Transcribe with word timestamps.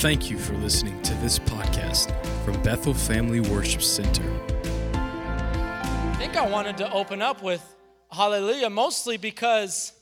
Thank 0.00 0.30
you 0.30 0.38
for 0.38 0.54
listening 0.54 1.02
to 1.02 1.12
this 1.16 1.38
podcast 1.38 2.10
from 2.42 2.62
Bethel 2.62 2.94
Family 2.94 3.40
Worship 3.40 3.82
Center. 3.82 4.24
I 4.94 6.16
think 6.18 6.38
I 6.38 6.48
wanted 6.48 6.78
to 6.78 6.90
open 6.90 7.20
up 7.20 7.42
with 7.42 7.62
hallelujah 8.10 8.70
mostly 8.70 9.18
because 9.18 9.92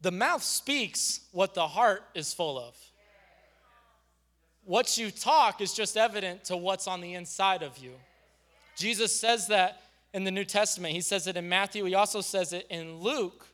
the 0.00 0.12
mouth 0.12 0.44
speaks 0.44 1.18
what 1.32 1.54
the 1.54 1.66
heart 1.66 2.04
is 2.14 2.32
full 2.32 2.60
of. 2.60 2.76
What 4.62 4.96
you 4.96 5.10
talk 5.10 5.60
is 5.60 5.74
just 5.74 5.96
evident 5.96 6.44
to 6.44 6.56
what's 6.56 6.86
on 6.86 7.00
the 7.00 7.14
inside 7.14 7.64
of 7.64 7.76
you. 7.78 7.94
Jesus 8.76 9.18
says 9.18 9.48
that 9.48 9.82
in 10.14 10.22
the 10.22 10.30
New 10.30 10.44
Testament. 10.44 10.94
He 10.94 11.00
says 11.00 11.26
it 11.26 11.36
in 11.36 11.48
Matthew, 11.48 11.86
he 11.86 11.96
also 11.96 12.20
says 12.20 12.52
it 12.52 12.68
in 12.70 13.00
Luke. 13.00 13.48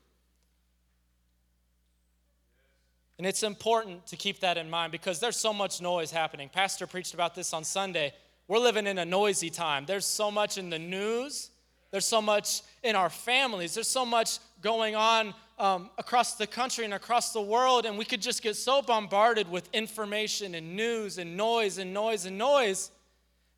And 3.19 3.27
it's 3.27 3.43
important 3.43 4.07
to 4.09 4.17
keep 4.17 4.41
that 4.41 4.59
in 4.59 4.69
mind 4.69 4.93
because 4.93 5.21
there's 5.21 5.37
so 5.37 5.53
much 5.53 5.81
noise 5.81 6.11
happening. 6.11 6.51
Pastor 6.51 6.87
preached 6.87 7.15
about 7.15 7.35
this 7.35 7.55
on 7.55 7.65
Sunday. 7.65 8.13
We're 8.47 8.59
living 8.59 8.87
in 8.87 8.99
a 8.99 9.05
noisy 9.05 9.51
time. 9.51 9.87
There's 9.87 10.05
so 10.05 10.31
much 10.31 10.59
in 10.59 10.71
the 10.71 10.79
news, 10.79 11.51
there's 11.91 12.05
so 12.05 12.21
much 12.21 12.63
in 12.83 12.95
our 12.95 13.11
families, 13.11 13.75
there's 13.75 13.89
so 13.89 14.05
much 14.05 14.39
going 14.61 14.95
on 14.95 15.35
um, 15.59 15.91
across 15.97 16.35
the 16.35 16.47
country 16.47 16.85
and 16.85 16.93
across 16.93 17.33
the 17.33 17.41
world, 17.41 17.87
and 17.87 17.97
we 17.97 18.05
could 18.05 18.21
just 18.21 18.43
get 18.43 18.57
so 18.57 18.83
bombarded 18.83 19.51
with 19.51 19.69
information 19.73 20.55
and 20.55 20.77
news 20.77 21.17
and 21.17 21.37
noise 21.37 21.79
and 21.79 21.95
noise 21.95 22.27
and 22.27 22.37
noise 22.37 22.91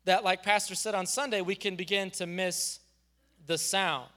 that, 0.05 0.23
like 0.23 0.41
Pastor 0.41 0.75
said 0.75 0.95
on 0.95 1.05
Sunday, 1.05 1.41
we 1.41 1.55
can 1.55 1.75
begin 1.75 2.09
to 2.11 2.25
miss 2.25 2.79
the 3.45 3.57
sound. 3.57 4.09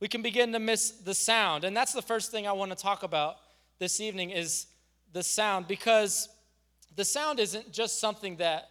We 0.00 0.08
can 0.08 0.22
begin 0.22 0.52
to 0.52 0.58
miss 0.58 0.90
the 0.90 1.14
sound. 1.14 1.64
And 1.64 1.76
that's 1.76 1.92
the 1.92 2.02
first 2.02 2.30
thing 2.32 2.46
I 2.46 2.52
want 2.52 2.72
to 2.72 2.76
talk 2.76 3.04
about 3.04 3.36
this 3.78 4.00
evening 4.00 4.30
is 4.30 4.66
the 5.12 5.22
sound 5.22 5.66
because 5.68 6.28
the 6.96 7.04
sound 7.04 7.40
isn't 7.40 7.72
just 7.72 8.00
something 8.00 8.36
that 8.36 8.68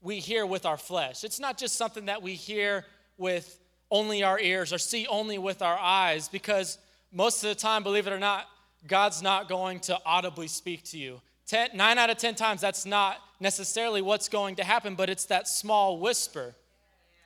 we 0.00 0.18
hear 0.18 0.46
with 0.46 0.66
our 0.66 0.76
flesh. 0.76 1.24
It's 1.24 1.40
not 1.40 1.58
just 1.58 1.76
something 1.76 2.06
that 2.06 2.22
we 2.22 2.34
hear 2.34 2.84
with 3.18 3.58
only 3.90 4.22
our 4.22 4.38
ears 4.38 4.72
or 4.72 4.78
see 4.78 5.06
only 5.06 5.38
with 5.38 5.62
our 5.62 5.78
eyes 5.78 6.28
because 6.28 6.78
most 7.12 7.42
of 7.42 7.48
the 7.48 7.54
time, 7.54 7.82
believe 7.82 8.06
it 8.06 8.12
or 8.12 8.18
not, 8.18 8.46
God's 8.86 9.22
not 9.22 9.48
going 9.48 9.80
to 9.80 9.98
audibly 10.04 10.48
speak 10.48 10.84
to 10.84 10.98
you. 10.98 11.20
Ten, 11.46 11.70
nine 11.74 11.98
out 11.98 12.10
of 12.10 12.18
10 12.18 12.34
times, 12.34 12.60
that's 12.60 12.84
not 12.86 13.18
necessarily 13.40 14.02
what's 14.02 14.28
going 14.28 14.56
to 14.56 14.64
happen, 14.64 14.94
but 14.94 15.08
it's 15.08 15.26
that 15.26 15.48
small 15.48 15.98
whisper. 15.98 16.54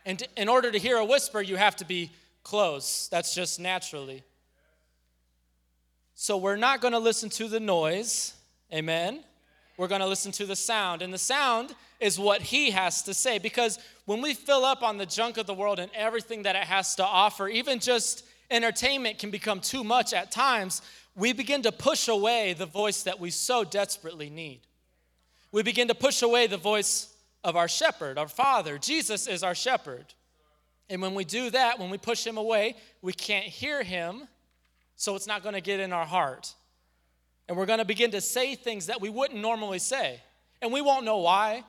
And 0.05 0.23
in 0.37 0.49
order 0.49 0.71
to 0.71 0.79
hear 0.79 0.97
a 0.97 1.05
whisper, 1.05 1.41
you 1.41 1.57
have 1.57 1.77
to 1.77 1.85
be 1.85 2.13
close. 2.43 3.09
That's 3.09 3.35
just 3.35 3.61
naturally. 3.61 4.23
So 6.23 6.37
we're 6.37 6.57
not 6.57 6.83
going 6.83 6.93
to 6.93 6.99
listen 6.99 7.31
to 7.31 7.49
the 7.49 7.61
noise. 7.61 8.35
Amen. 8.75 9.25
We're 9.79 9.89
going 9.89 10.03
to 10.03 10.07
listen 10.07 10.33
to 10.33 10.45
the 10.45 10.55
sound. 10.55 11.01
And 11.01 11.15
the 11.15 11.17
sound 11.17 11.75
is 11.99 12.19
what 12.19 12.43
he 12.43 12.73
has 12.73 13.01
to 13.05 13.15
say. 13.15 13.39
Because 13.39 13.79
when 14.05 14.21
we 14.21 14.35
fill 14.35 14.63
up 14.67 14.83
on 14.83 14.99
the 14.99 15.07
junk 15.07 15.39
of 15.39 15.47
the 15.47 15.55
world 15.55 15.79
and 15.79 15.91
everything 15.95 16.43
that 16.43 16.57
it 16.57 16.65
has 16.65 16.95
to 16.97 17.07
offer, 17.07 17.49
even 17.49 17.79
just 17.79 18.27
entertainment 18.51 19.19
can 19.19 19.31
become 19.31 19.61
too 19.61 19.83
much 19.83 20.13
at 20.13 20.31
times, 20.31 20.83
we 21.17 21.33
begin 21.33 21.63
to 21.63 21.73
push 21.73 22.07
away 22.07 22.53
the 22.53 22.67
voice 22.67 23.05
that 23.05 23.19
we 23.19 23.31
so 23.31 23.65
desperately 23.65 24.29
need. 24.29 24.61
We 25.53 25.63
begin 25.63 25.89
to 25.89 25.95
push 25.95 26.21
away 26.21 26.49
the 26.49 26.59
voice 26.59 27.15
of 27.45 27.57
our 27.57 27.67
shepherd, 27.67 28.19
our 28.19 28.29
father. 28.29 28.77
Jesus 28.77 29.27
is 29.27 29.43
our 29.43 29.55
shepherd. 29.55 30.13
And 30.91 31.01
when 31.01 31.15
we 31.15 31.25
do 31.25 31.49
that, 31.49 31.79
when 31.79 31.89
we 31.89 31.97
push 31.97 32.27
him 32.27 32.37
away, 32.37 32.77
we 33.01 33.15
can't 33.15 33.47
hear 33.47 33.83
him 33.83 34.29
so 35.01 35.17
it's 35.17 35.27
not 35.27 35.43
going 35.43 35.55
to 35.55 35.63
get 35.63 35.81
in 35.81 35.95
our 35.95 36.05
heart. 36.05 36.55
And 37.49 37.57
we're 37.57 37.65
going 37.65 37.79
to 37.79 37.87
begin 37.87 38.11
to 38.11 38.21
say 38.21 38.55
things 38.55 38.85
that 38.87 39.01
we 39.01 39.09
wouldn't 39.09 39.41
normally 39.41 39.79
say. 39.79 40.21
And 40.61 40.71
we 40.75 40.83
won't 40.83 41.07
know 41.07 41.17
why. 41.17 41.65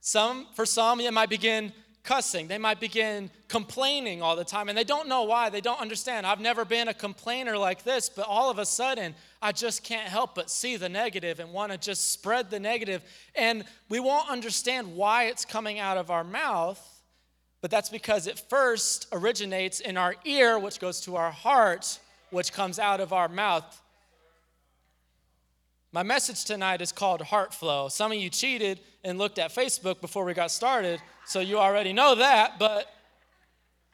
Some, 0.00 0.48
for 0.56 0.66
some, 0.66 0.98
it 0.98 1.12
might 1.14 1.30
begin 1.30 1.72
cussing. 2.02 2.48
They 2.48 2.58
might 2.58 2.80
begin 2.80 3.30
complaining 3.46 4.22
all 4.22 4.34
the 4.34 4.44
time, 4.44 4.68
and 4.68 4.76
they 4.76 4.82
don't 4.82 5.06
know 5.08 5.22
why. 5.22 5.50
They 5.50 5.60
don't 5.60 5.80
understand. 5.80 6.26
I've 6.26 6.40
never 6.40 6.64
been 6.64 6.88
a 6.88 6.94
complainer 6.94 7.56
like 7.56 7.84
this, 7.84 8.08
but 8.08 8.26
all 8.26 8.50
of 8.50 8.58
a 8.58 8.66
sudden, 8.66 9.14
I 9.40 9.52
just 9.52 9.84
can't 9.84 10.08
help 10.08 10.34
but 10.34 10.50
see 10.50 10.76
the 10.76 10.88
negative 10.88 11.38
and 11.38 11.52
want 11.52 11.70
to 11.70 11.78
just 11.78 12.10
spread 12.10 12.50
the 12.50 12.58
negative. 12.58 13.04
And 13.36 13.66
we 13.88 14.00
won't 14.00 14.28
understand 14.28 14.96
why 14.96 15.26
it's 15.26 15.44
coming 15.44 15.78
out 15.78 15.96
of 15.96 16.10
our 16.10 16.24
mouth, 16.24 16.84
but 17.60 17.70
that's 17.70 17.88
because 17.88 18.26
it 18.26 18.42
first 18.50 19.06
originates 19.12 19.78
in 19.78 19.96
our 19.96 20.16
ear, 20.24 20.58
which 20.58 20.80
goes 20.80 21.00
to 21.02 21.14
our 21.14 21.30
heart, 21.30 22.00
which 22.30 22.52
comes 22.52 22.78
out 22.78 23.00
of 23.00 23.12
our 23.12 23.28
mouth. 23.28 23.82
My 25.90 26.02
message 26.02 26.44
tonight 26.44 26.82
is 26.82 26.92
called 26.92 27.22
Heart 27.22 27.54
Flow. 27.54 27.88
Some 27.88 28.12
of 28.12 28.18
you 28.18 28.28
cheated 28.28 28.80
and 29.04 29.18
looked 29.18 29.38
at 29.38 29.54
Facebook 29.54 30.00
before 30.00 30.24
we 30.24 30.34
got 30.34 30.50
started, 30.50 31.00
so 31.24 31.40
you 31.40 31.58
already 31.58 31.92
know 31.92 32.14
that, 32.16 32.58
but 32.58 32.86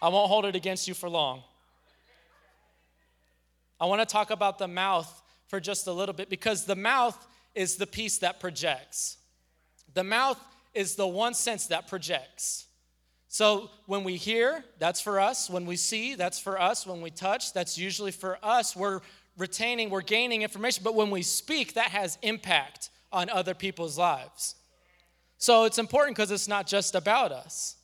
I 0.03 0.09
won't 0.09 0.28
hold 0.28 0.44
it 0.44 0.56
against 0.56 0.89
you 0.89 0.94
for 0.94 1.09
long. 1.09 1.43
I 3.81 3.87
want 3.87 4.00
to 4.00 4.06
talk 4.06 4.31
about 4.31 4.59
the 4.59 4.69
mouth 4.69 5.23
for 5.47 5.61
just 5.61 5.87
a 5.87 5.93
little 5.93 6.15
bit 6.15 6.28
because 6.28 6.65
the 6.65 6.77
mouth 6.77 7.17
is 7.55 7.77
the 7.77 7.87
piece 7.87 8.19
that 8.19 8.41
projects. 8.41 9.19
The 9.93 10.05
mouth 10.05 10.41
is 10.75 10.97
the 10.97 11.06
one 11.06 11.34
sense 11.34 11.69
that 11.69 11.87
projects. 11.87 12.64
So 13.34 13.69
when 13.87 14.05
we 14.05 14.15
hear, 14.15 14.65
that's 14.78 15.00
for 15.00 15.19
us. 15.19 15.50
When 15.50 15.67
we 15.67 15.75
see, 15.75 16.15
that's 16.15 16.39
for 16.39 16.56
us. 16.56 16.87
When 16.87 17.00
we 17.00 17.11
touch, 17.11 17.53
that's 17.53 17.77
usually 17.77 18.12
for 18.12 18.39
us. 18.45 18.77
We're 18.77 19.00
retaining, 19.37 19.91
we're 19.91 20.03
gaining 20.03 20.43
information. 20.43 20.84
But 20.84 20.95
when 20.95 21.11
we 21.11 21.22
speak, 21.22 21.75
that 21.75 21.89
has 21.89 22.17
impact 22.23 22.91
on 23.11 23.28
other 23.31 23.53
people's 23.53 23.99
lives. 23.99 24.55
So 25.37 25.65
it's 25.65 25.78
important 25.78 26.17
because 26.17 26.31
it's 26.31 26.47
not 26.47 26.69
just 26.69 26.94
about 26.94 27.33
us. 27.33 27.75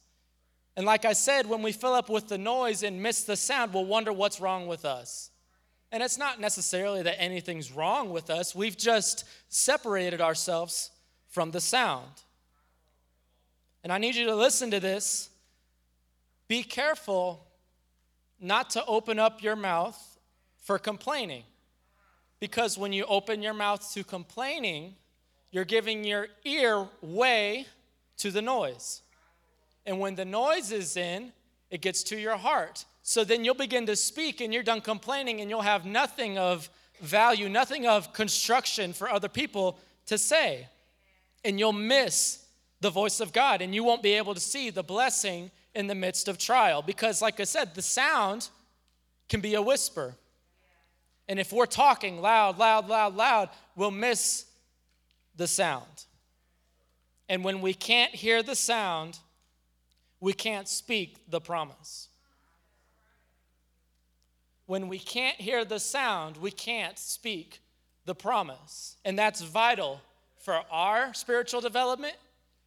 And 0.77 0.87
like 0.87 1.05
I 1.05 1.15
said, 1.15 1.47
when 1.47 1.62
we 1.62 1.72
fill 1.72 1.94
up 1.94 2.09
with 2.09 2.28
the 2.28 2.39
noise 2.39 2.84
and 2.84 3.03
miss 3.03 3.25
the 3.25 3.34
sound, 3.34 3.75
we'll 3.75 3.87
wonder 3.87 4.12
what's 4.12 4.41
wrong 4.41 4.69
with 4.69 4.84
us. 4.84 5.33
And 5.91 6.00
it's 6.00 6.16
not 6.16 6.41
necessarily 6.41 7.03
that 7.03 7.21
anything's 7.21 7.72
wrong 7.72 8.10
with 8.10 8.31
us, 8.31 8.55
we've 8.55 8.77
just 8.77 9.25
separated 9.49 10.21
ourselves 10.21 10.93
from 11.27 11.50
the 11.50 11.60
sound. 11.60 12.22
And 13.83 13.93
I 13.93 13.99
need 13.99 14.15
you 14.15 14.27
to 14.27 14.37
listen 14.37 14.71
to 14.71 14.78
this 14.78 15.30
be 16.50 16.65
careful 16.65 17.47
not 18.41 18.71
to 18.71 18.84
open 18.87 19.21
up 19.21 19.41
your 19.41 19.55
mouth 19.55 20.19
for 20.59 20.81
complaining. 20.81 21.44
Because 22.41 22.77
when 22.77 22.93
you 22.93 23.05
open 23.05 23.41
your 23.41 23.55
mouth 23.55 23.88
to 23.94 24.03
complaining, 24.03 24.97
you're 25.53 25.65
giving 25.65 26.03
your 26.03 26.27
ear 26.44 26.89
way 27.03 27.66
to 28.16 28.33
the 28.33 28.43
noise. 28.43 29.03
And 29.87 30.00
when 30.00 30.16
the 30.16 30.25
noise 30.25 30.72
is 30.72 30.97
in, 30.97 31.33
it 31.71 31.83
gets 31.83 32.03
to 32.05 32.19
your 32.19 32.37
heart. 32.37 32.84
So 33.05 33.22
then 33.22 33.44
you'll 33.44 33.55
begin 33.55 33.87
to 33.87 33.94
speak 33.94 34.41
and 34.41 34.53
you're 34.53 34.65
done 34.65 34.81
complaining 34.81 35.41
and 35.41 35.49
you'll 35.49 35.60
have 35.60 35.84
nothing 35.84 36.37
of 36.37 36.69
value, 37.00 37.49
nothing 37.49 37.87
of 37.87 38.12
construction 38.12 38.93
for 38.93 39.09
other 39.09 39.28
people 39.28 39.78
to 40.06 40.19
say. 40.19 40.66
And 41.44 41.60
you'll 41.60 41.72
miss 41.72 42.44
the 42.81 42.91
voice 42.91 43.21
of 43.21 43.33
God 43.33 43.62
and 43.62 43.72
you 43.72 43.84
won't 43.84 44.03
be 44.03 44.15
able 44.15 44.34
to 44.34 44.41
see 44.41 44.71
the 44.71 44.83
blessing 44.83 45.53
in 45.75 45.87
the 45.87 45.95
midst 45.95 46.29
of 46.29 46.39
trial. 46.39 46.83
Because, 46.83 47.23
like 47.23 47.41
I 47.41 47.45
said, 47.45 47.75
the 47.75 47.83
sound 47.83 48.49
can 49.29 49.41
be 49.41 49.55
a 49.55 49.63
whisper. 49.63 50.15
And 51.29 51.39
if 51.39 51.53
we're 51.53 51.67
talking 51.67 52.21
loud, 52.21 52.59
loud, 52.59 52.89
loud, 52.89 53.15
loud, 53.15 53.51
we'll 53.77 53.93
miss 53.93 54.47
the 55.37 55.47
sound. 55.47 56.05
And 57.29 57.45
when 57.45 57.61
we 57.61 57.73
can't 57.73 58.13
hear 58.13 58.43
the 58.43 58.57
sound, 58.57 59.19
we 60.19 60.33
can't 60.33 60.69
speak 60.69 61.31
the 61.31 61.41
promise. 61.41 62.09
When 64.67 64.89
we 64.89 64.99
can't 64.99 65.41
hear 65.41 65.65
the 65.65 65.81
sound, 65.81 66.37
we 66.37 66.51
can't 66.51 66.99
speak 66.99 67.61
the 68.05 68.15
promise. 68.15 68.97
And 69.05 69.19
that's 69.19 69.41
vital 69.41 70.01
for 70.39 70.61
our 70.71 71.15
spiritual 71.15 71.61
development 71.61 72.16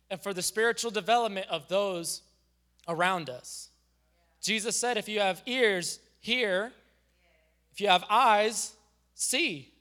and 0.09 0.21
for 0.21 0.33
the 0.33 0.41
spiritual 0.41 0.91
development 0.91 1.47
of 1.49 1.67
those 1.67 2.21
around 2.87 3.29
us. 3.29 3.69
Jesus 4.41 4.75
said, 4.75 4.97
if 4.97 5.07
you 5.07 5.19
have 5.19 5.41
ears, 5.45 5.99
hear. 6.19 6.71
If 7.71 7.81
you 7.81 7.87
have 7.87 8.03
eyes, 8.09 8.73
see. 9.15 9.71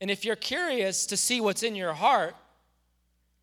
And 0.00 0.10
if 0.10 0.24
you're 0.24 0.36
curious 0.36 1.06
to 1.06 1.16
see 1.16 1.40
what's 1.40 1.62
in 1.62 1.74
your 1.74 1.92
heart, 1.92 2.34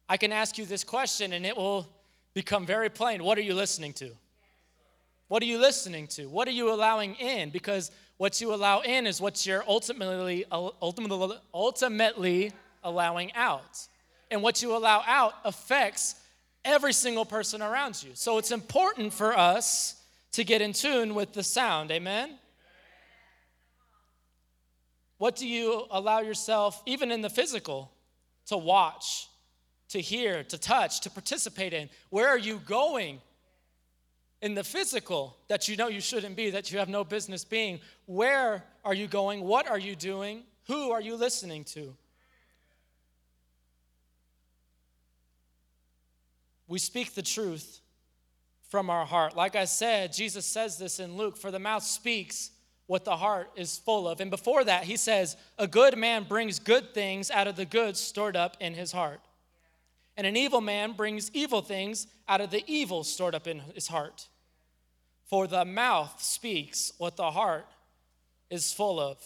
I 0.10 0.18
can 0.18 0.31
ask 0.31 0.57
you 0.57 0.66
this 0.66 0.84
question 0.84 1.34
and 1.34 1.45
it 1.45 1.56
will 1.56 1.88
become 2.34 2.66
very 2.66 2.89
plain. 2.89 3.24
What 3.24 3.38
are 3.38 3.42
you 3.42 3.54
listening 3.54 3.94
to? 3.94 4.12
What 5.28 5.44
are 5.44 5.48
you 5.48 5.60
listening 5.60 6.07
to? 6.07 6.28
What 6.28 6.48
are 6.48 6.51
you 6.51 6.74
allowing 6.74 7.16
in? 7.16 7.50
Because 7.50 7.92
what 8.18 8.39
you 8.39 8.54
allow 8.54 8.81
in 8.81 9.06
is 9.06 9.19
what 9.19 9.45
you're 9.45 9.63
ultimately, 9.68 10.45
ultimately, 10.51 11.38
ultimately 11.54 12.51
allowing 12.84 13.34
out. 13.34 13.86
And 14.31 14.42
what 14.42 14.62
you 14.62 14.75
allow 14.75 15.04
out 15.06 15.34
affects 15.44 16.16
every 16.67 16.93
single 16.93 17.25
person 17.25 17.61
around 17.61 18.03
you. 18.03 18.11
So 18.13 18.37
it's 18.37 18.51
important 18.51 19.13
for 19.13 19.35
us 19.35 19.95
to 20.33 20.43
get 20.43 20.61
in 20.61 20.73
tune 20.73 21.15
with 21.15 21.33
the 21.33 21.41
sound. 21.41 21.89
Amen? 21.89 22.37
What 25.17 25.35
do 25.35 25.47
you 25.47 25.85
allow 25.89 26.19
yourself, 26.19 26.83
even 26.85 27.11
in 27.11 27.21
the 27.21 27.29
physical, 27.29 27.91
to 28.47 28.57
watch, 28.57 29.27
to 29.89 29.99
hear, 29.99 30.43
to 30.43 30.57
touch, 30.57 31.01
to 31.01 31.09
participate 31.09 31.73
in? 31.73 31.89
Where 32.11 32.27
are 32.27 32.37
you 32.37 32.59
going 32.59 33.21
in 34.41 34.53
the 34.53 34.63
physical 34.63 35.37
that 35.47 35.67
you 35.67 35.75
know 35.75 35.87
you 35.87 36.01
shouldn't 36.01 36.35
be, 36.35 36.51
that 36.51 36.71
you 36.71 36.77
have 36.77 36.89
no 36.89 37.03
business 37.03 37.43
being? 37.43 37.79
Where 38.05 38.63
are 38.85 38.93
you 38.93 39.07
going? 39.07 39.41
What 39.41 39.67
are 39.67 39.79
you 39.79 39.95
doing? 39.95 40.43
Who 40.67 40.91
are 40.91 41.01
you 41.01 41.15
listening 41.15 41.63
to? 41.63 41.95
We 46.67 46.79
speak 46.79 47.15
the 47.15 47.21
truth 47.21 47.79
from 48.69 48.89
our 48.89 49.05
heart. 49.05 49.35
Like 49.35 49.55
I 49.55 49.65
said, 49.65 50.13
Jesus 50.13 50.45
says 50.45 50.77
this 50.77 50.99
in 50.99 51.15
Luke 51.15 51.37
for 51.37 51.51
the 51.51 51.59
mouth 51.59 51.83
speaks 51.83 52.51
what 52.87 53.05
the 53.05 53.17
heart 53.17 53.51
is 53.55 53.77
full 53.77 54.07
of. 54.07 54.19
And 54.21 54.31
before 54.31 54.63
that, 54.63 54.85
he 54.85 54.97
says, 54.97 55.37
A 55.57 55.67
good 55.67 55.97
man 55.97 56.23
brings 56.23 56.59
good 56.59 56.93
things 56.93 57.29
out 57.29 57.47
of 57.47 57.55
the 57.55 57.65
goods 57.65 57.99
stored 57.99 58.35
up 58.35 58.57
in 58.59 58.73
his 58.73 58.91
heart. 58.91 59.21
And 60.15 60.25
an 60.25 60.35
evil 60.35 60.61
man 60.61 60.93
brings 60.93 61.29
evil 61.33 61.61
things 61.61 62.07
out 62.27 62.41
of 62.41 62.49
the 62.49 62.63
evil 62.65 63.03
stored 63.03 63.35
up 63.35 63.47
in 63.47 63.59
his 63.59 63.87
heart. 63.87 64.27
For 65.25 65.47
the 65.47 65.65
mouth 65.65 66.21
speaks 66.21 66.93
what 66.97 67.17
the 67.17 67.31
heart 67.31 67.67
is 68.49 68.73
full 68.73 68.99
of. 68.99 69.17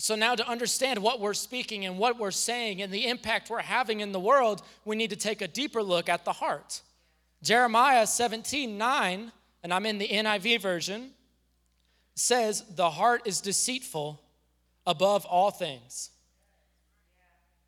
So, 0.00 0.14
now 0.14 0.36
to 0.36 0.48
understand 0.48 1.00
what 1.00 1.20
we're 1.20 1.34
speaking 1.34 1.84
and 1.84 1.98
what 1.98 2.20
we're 2.20 2.30
saying 2.30 2.80
and 2.82 2.92
the 2.92 3.08
impact 3.08 3.50
we're 3.50 3.60
having 3.60 3.98
in 3.98 4.12
the 4.12 4.20
world, 4.20 4.62
we 4.84 4.94
need 4.94 5.10
to 5.10 5.16
take 5.16 5.42
a 5.42 5.48
deeper 5.48 5.82
look 5.82 6.08
at 6.08 6.24
the 6.24 6.32
heart. 6.32 6.82
Jeremiah 7.42 8.06
17 8.06 8.78
9, 8.78 9.32
and 9.64 9.74
I'm 9.74 9.86
in 9.86 9.98
the 9.98 10.06
NIV 10.06 10.60
version, 10.60 11.10
says, 12.14 12.64
The 12.76 12.90
heart 12.90 13.22
is 13.24 13.40
deceitful 13.40 14.22
above 14.86 15.26
all 15.26 15.50
things, 15.50 16.10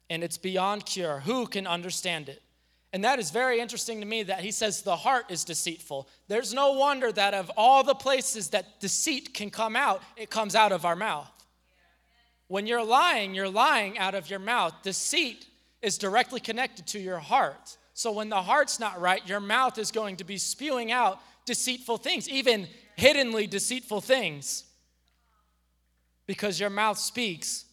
and 0.09 0.23
it's 0.23 0.39
beyond 0.39 0.87
cure. 0.87 1.21
Who 1.21 1.49
can 1.49 1.67
understand 1.67 2.29
it? 2.29 2.43
And 2.93 3.05
that 3.05 3.19
is 3.19 3.33
very 3.33 3.61
interesting 3.61 4.01
to 4.01 4.07
me 4.07 4.25
that 4.25 4.41
he 4.41 4.51
says 4.51 4.83
the 4.83 4.97
heart 4.97 5.27
is 5.31 5.45
deceitful. 5.45 6.09
There's 6.27 6.53
no 6.53 6.73
wonder 6.73 7.13
that 7.13 7.35
of 7.35 7.51
all 7.57 7.85
the 7.85 7.95
places 7.95 8.51
that 8.51 8.81
deceit 8.81 9.33
can 9.33 9.51
come 9.51 9.77
out, 9.77 10.03
it 10.17 10.29
comes 10.29 10.57
out 10.57 10.73
of 10.73 10.85
our 10.85 10.97
mouth. 10.97 11.31
When 12.51 12.67
you're 12.67 12.83
lying, 12.83 13.33
you're 13.33 13.49
lying 13.49 13.97
out 13.97 14.17
of 14.17 14.29
your 14.29 14.41
mouth. 14.41 14.75
Deceit 14.83 15.47
is 15.83 15.97
directly 15.97 16.41
connected 16.41 16.85
to 16.89 16.99
your 16.99 17.21
heart. 17.21 17.77
So 17.95 18.11
when 18.11 18.29
the 18.29 18.43
heart's 18.43 18.81
not 18.81 19.01
right, 19.01 19.25
your 19.29 19.39
mouth 19.39 19.79
is 19.79 19.93
going 19.93 20.17
to 20.17 20.25
be 20.25 20.37
spewing 20.37 20.91
out 20.91 21.21
deceitful 21.47 21.99
things, 21.99 22.29
even 22.29 22.67
hiddenly 22.99 23.47
deceitful 23.47 24.01
things. 24.01 24.65
Because 26.27 26.59
your 26.59 26.71
mouth 26.71 26.99
speaks 26.99 27.67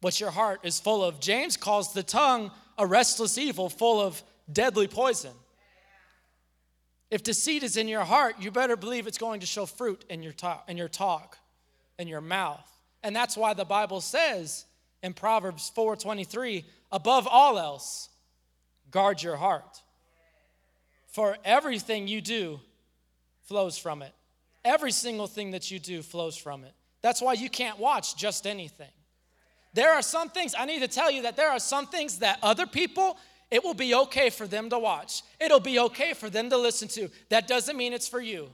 what 0.00 0.18
your 0.18 0.32
heart 0.32 0.58
is 0.64 0.80
full 0.80 1.04
of. 1.04 1.20
James 1.20 1.56
calls 1.56 1.92
the 1.92 2.02
tongue 2.02 2.50
a 2.76 2.84
restless 2.84 3.38
evil 3.38 3.68
full 3.68 4.00
of 4.00 4.20
deadly 4.52 4.88
poison. 4.88 5.34
If 7.12 7.22
deceit 7.22 7.62
is 7.62 7.76
in 7.76 7.86
your 7.86 8.02
heart, 8.02 8.34
you 8.40 8.50
better 8.50 8.76
believe 8.76 9.06
it's 9.06 9.18
going 9.18 9.38
to 9.38 9.46
show 9.46 9.66
fruit 9.66 10.04
in 10.10 10.24
your 10.24 10.32
talk, 10.32 10.64
in 10.68 10.76
your 10.76 10.88
talk, 10.88 11.38
in 11.96 12.08
your 12.08 12.20
mouth. 12.20 12.68
And 13.06 13.14
that's 13.14 13.36
why 13.36 13.54
the 13.54 13.64
Bible 13.64 14.00
says 14.00 14.64
in 15.00 15.14
Proverbs 15.14 15.70
4:23, 15.76 16.64
above 16.90 17.28
all 17.28 17.56
else, 17.56 18.08
guard 18.90 19.22
your 19.22 19.36
heart. 19.36 19.80
For 21.06 21.38
everything 21.44 22.08
you 22.08 22.20
do 22.20 22.60
flows 23.44 23.78
from 23.78 24.02
it. 24.02 24.12
Every 24.64 24.90
single 24.90 25.28
thing 25.28 25.52
that 25.52 25.70
you 25.70 25.78
do 25.78 26.02
flows 26.02 26.36
from 26.36 26.64
it. 26.64 26.74
That's 27.00 27.22
why 27.22 27.34
you 27.34 27.48
can't 27.48 27.78
watch 27.78 28.16
just 28.16 28.44
anything. 28.44 28.90
There 29.72 29.92
are 29.92 30.02
some 30.02 30.28
things, 30.28 30.56
I 30.58 30.64
need 30.64 30.80
to 30.80 30.88
tell 30.88 31.08
you 31.08 31.22
that 31.22 31.36
there 31.36 31.50
are 31.50 31.60
some 31.60 31.86
things 31.86 32.18
that 32.18 32.40
other 32.42 32.66
people, 32.66 33.18
it 33.52 33.62
will 33.62 33.74
be 33.74 33.94
okay 33.94 34.30
for 34.30 34.48
them 34.48 34.68
to 34.70 34.80
watch. 34.80 35.22
It'll 35.38 35.60
be 35.60 35.78
okay 35.78 36.12
for 36.12 36.28
them 36.28 36.50
to 36.50 36.56
listen 36.56 36.88
to. 36.88 37.08
That 37.28 37.46
doesn't 37.46 37.76
mean 37.76 37.92
it's 37.92 38.08
for 38.08 38.20
you. 38.20 38.50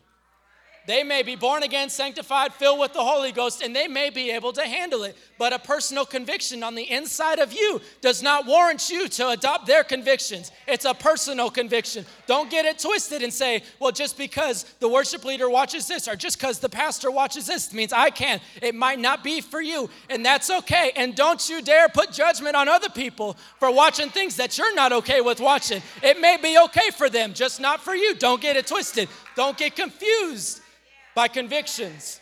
They 0.85 1.05
may 1.05 1.23
be 1.23 1.37
born 1.37 1.63
again, 1.63 1.91
sanctified, 1.91 2.53
filled 2.55 2.81
with 2.81 2.93
the 2.93 3.05
Holy 3.05 3.31
Ghost, 3.31 3.63
and 3.63 3.75
they 3.75 3.87
may 3.87 4.11
be 4.11 4.33
able 4.33 4.53
to 4.55 4.63
handle 4.63 5.05
it. 5.05 5.17
But 5.39 5.53
a 5.53 5.59
personal 5.59 6.05
conviction 6.05 6.63
on 6.65 6.75
the 6.75 6.91
inside 6.91 7.39
of 7.39 7.53
you 7.53 7.81
does 8.01 8.23
not 8.23 8.47
warrant 8.47 8.91
you 8.91 9.09
to 9.09 9.29
adopt 9.29 9.67
their 9.67 9.85
convictions. 9.85 10.51
It's 10.67 10.85
a 10.85 10.95
personal 10.95 11.51
conviction. 11.51 12.05
Don't 12.27 12.51
get 12.51 12.65
it 12.65 12.81
twisted 12.81 13.23
and 13.23 13.33
say, 13.33 13.63
well, 13.79 13.93
just 13.93 14.19
because 14.19 14.65
the 14.81 14.89
worship 14.89 15.25
leader 15.25 15.49
watches 15.49 15.87
this 15.87 16.09
or 16.09 16.17
just 16.17 16.39
because 16.39 16.59
the 16.59 16.69
pastor 16.69 17.11
watches 17.11 17.47
this 17.47 17.73
means 17.73 17.93
I 17.93 18.11
can. 18.11 18.41
It 18.61 18.75
might 18.75 18.99
not 18.99 19.23
be 19.23 19.41
for 19.41 19.61
you, 19.61 19.89
and 20.11 20.27
that's 20.27 20.51
okay. 20.51 20.91
And 20.97 21.15
don't 21.15 21.49
you 21.49 21.63
dare 21.63 21.89
put 21.89 22.13
judgment 22.13 22.57
on 22.57 22.69
other 22.69 22.89
people 22.89 23.37
for 23.61 23.73
watching 23.73 24.11
things 24.11 24.37
that 24.37 24.59
you're 24.59 24.75
not 24.75 24.93
okay 24.93 25.21
with 25.21 25.41
watching. 25.41 25.81
It 26.03 26.21
may 26.21 26.39
be 26.39 26.59
okay 26.65 26.91
for 26.91 27.09
them, 27.09 27.35
just 27.35 27.61
not 27.61 27.81
for 27.81 27.95
you. 27.95 28.17
Don't 28.17 28.41
get 28.41 28.57
it 28.57 28.67
twisted. 28.67 29.09
Don't 29.35 29.57
get 29.57 29.77
confused 29.77 30.61
by 31.15 31.29
convictions. 31.29 32.21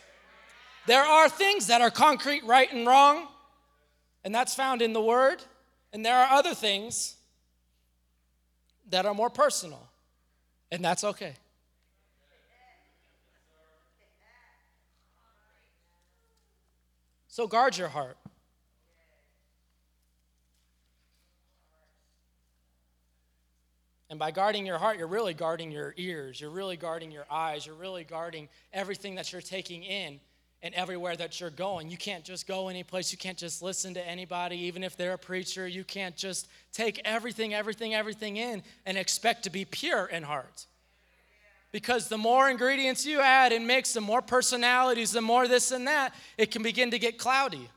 There 0.87 1.03
are 1.03 1.29
things 1.29 1.67
that 1.67 1.81
are 1.81 1.91
concrete, 1.91 2.43
right 2.43 2.71
and 2.71 2.87
wrong, 2.87 3.27
and 4.23 4.33
that's 4.33 4.55
found 4.55 4.81
in 4.81 4.93
the 4.93 5.01
Word. 5.01 5.43
And 5.93 6.05
there 6.05 6.17
are 6.17 6.37
other 6.37 6.55
things 6.55 7.15
that 8.89 9.05
are 9.05 9.13
more 9.13 9.29
personal, 9.29 9.89
and 10.71 10.83
that's 10.83 11.03
okay. 11.03 11.33
So 17.27 17.47
guard 17.47 17.77
your 17.77 17.87
heart. 17.87 18.17
And 24.11 24.19
by 24.19 24.29
guarding 24.29 24.65
your 24.65 24.77
heart, 24.77 24.97
you're 24.97 25.07
really 25.07 25.33
guarding 25.33 25.71
your 25.71 25.93
ears, 25.95 26.41
you're 26.41 26.49
really 26.49 26.75
guarding 26.75 27.11
your 27.11 27.23
eyes, 27.31 27.65
you're 27.65 27.75
really 27.75 28.03
guarding 28.03 28.49
everything 28.73 29.15
that 29.15 29.31
you're 29.31 29.41
taking 29.41 29.83
in 29.83 30.19
and 30.61 30.75
everywhere 30.75 31.15
that 31.15 31.39
you're 31.39 31.49
going. 31.49 31.89
You 31.89 31.95
can't 31.95 32.25
just 32.25 32.45
go 32.45 32.67
any 32.67 32.83
place. 32.83 33.13
You 33.13 33.17
can't 33.17 33.37
just 33.37 33.61
listen 33.61 33.93
to 33.93 34.05
anybody, 34.05 34.57
even 34.57 34.83
if 34.83 34.97
they're 34.97 35.13
a 35.13 35.17
preacher. 35.17 35.65
You 35.65 35.85
can't 35.85 36.17
just 36.17 36.49
take 36.73 36.99
everything, 37.05 37.53
everything, 37.53 37.93
everything 37.93 38.35
in 38.35 38.63
and 38.85 38.97
expect 38.97 39.43
to 39.43 39.49
be 39.49 39.63
pure 39.63 40.07
in 40.07 40.23
heart. 40.23 40.67
Because 41.71 42.09
the 42.09 42.17
more 42.17 42.49
ingredients 42.49 43.05
you 43.05 43.21
add 43.21 43.53
and 43.53 43.65
mix, 43.65 43.93
the 43.93 44.01
more 44.01 44.21
personalities, 44.21 45.13
the 45.13 45.21
more 45.21 45.47
this 45.47 45.71
and 45.71 45.87
that, 45.87 46.13
it 46.37 46.51
can 46.51 46.63
begin 46.63 46.91
to 46.91 46.99
get 46.99 47.17
cloudy. 47.17 47.69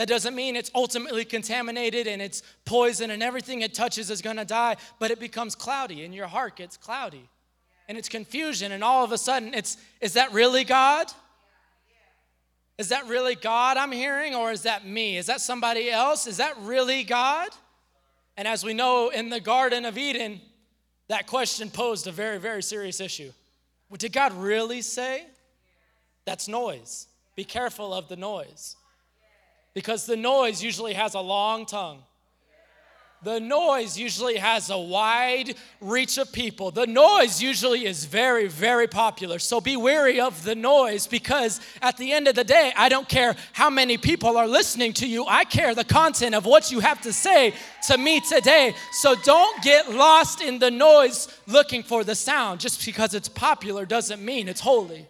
That 0.00 0.08
doesn't 0.08 0.34
mean 0.34 0.56
it's 0.56 0.70
ultimately 0.74 1.26
contaminated 1.26 2.06
and 2.06 2.22
it's 2.22 2.42
poison 2.64 3.10
and 3.10 3.22
everything 3.22 3.60
it 3.60 3.74
touches 3.74 4.08
is 4.08 4.22
going 4.22 4.38
to 4.38 4.46
die, 4.46 4.78
but 4.98 5.10
it 5.10 5.20
becomes 5.20 5.54
cloudy 5.54 6.06
and 6.06 6.14
your 6.14 6.26
heart 6.26 6.56
gets 6.56 6.78
cloudy. 6.78 7.28
And 7.86 7.98
it's 7.98 8.08
confusion 8.08 8.72
and 8.72 8.82
all 8.82 9.04
of 9.04 9.12
a 9.12 9.18
sudden 9.18 9.52
it's 9.52 9.76
is 10.00 10.14
that 10.14 10.32
really 10.32 10.64
God? 10.64 11.08
Is 12.78 12.88
that 12.88 13.08
really 13.08 13.34
God 13.34 13.76
I'm 13.76 13.92
hearing 13.92 14.34
or 14.34 14.50
is 14.50 14.62
that 14.62 14.86
me? 14.86 15.18
Is 15.18 15.26
that 15.26 15.42
somebody 15.42 15.90
else? 15.90 16.26
Is 16.26 16.38
that 16.38 16.56
really 16.60 17.04
God? 17.04 17.50
And 18.38 18.48
as 18.48 18.64
we 18.64 18.72
know 18.72 19.10
in 19.10 19.28
the 19.28 19.38
garden 19.38 19.84
of 19.84 19.98
Eden, 19.98 20.40
that 21.08 21.26
question 21.26 21.68
posed 21.68 22.06
a 22.06 22.10
very 22.10 22.38
very 22.38 22.62
serious 22.62 23.00
issue. 23.00 23.32
Did 23.98 24.14
God 24.14 24.32
really 24.32 24.80
say? 24.80 25.26
That's 26.24 26.48
noise. 26.48 27.06
Be 27.36 27.44
careful 27.44 27.92
of 27.92 28.08
the 28.08 28.16
noise 28.16 28.76
because 29.74 30.06
the 30.06 30.16
noise 30.16 30.62
usually 30.62 30.94
has 30.94 31.14
a 31.14 31.20
long 31.20 31.66
tongue. 31.66 32.02
The 33.22 33.38
noise 33.38 33.98
usually 33.98 34.38
has 34.38 34.70
a 34.70 34.78
wide 34.78 35.54
reach 35.82 36.16
of 36.16 36.32
people. 36.32 36.70
The 36.70 36.86
noise 36.86 37.42
usually 37.42 37.84
is 37.84 38.06
very, 38.06 38.46
very 38.48 38.86
popular. 38.86 39.38
So 39.38 39.60
be 39.60 39.76
wary 39.76 40.20
of 40.20 40.42
the 40.42 40.54
noise 40.54 41.06
because 41.06 41.60
at 41.82 41.98
the 41.98 42.12
end 42.12 42.28
of 42.28 42.34
the 42.34 42.44
day, 42.44 42.72
I 42.74 42.88
don't 42.88 43.06
care 43.06 43.36
how 43.52 43.68
many 43.68 43.98
people 43.98 44.38
are 44.38 44.46
listening 44.46 44.94
to 44.94 45.06
you. 45.06 45.26
I 45.26 45.44
care 45.44 45.74
the 45.74 45.84
content 45.84 46.34
of 46.34 46.46
what 46.46 46.70
you 46.70 46.80
have 46.80 47.02
to 47.02 47.12
say 47.12 47.52
to 47.88 47.98
me 47.98 48.20
today. 48.20 48.74
So 48.92 49.14
don't 49.16 49.62
get 49.62 49.92
lost 49.92 50.40
in 50.40 50.58
the 50.58 50.70
noise 50.70 51.28
looking 51.46 51.82
for 51.82 52.04
the 52.04 52.14
sound. 52.14 52.60
Just 52.60 52.86
because 52.86 53.12
it's 53.12 53.28
popular 53.28 53.84
doesn't 53.84 54.24
mean 54.24 54.48
it's 54.48 54.60
holy. 54.60 55.06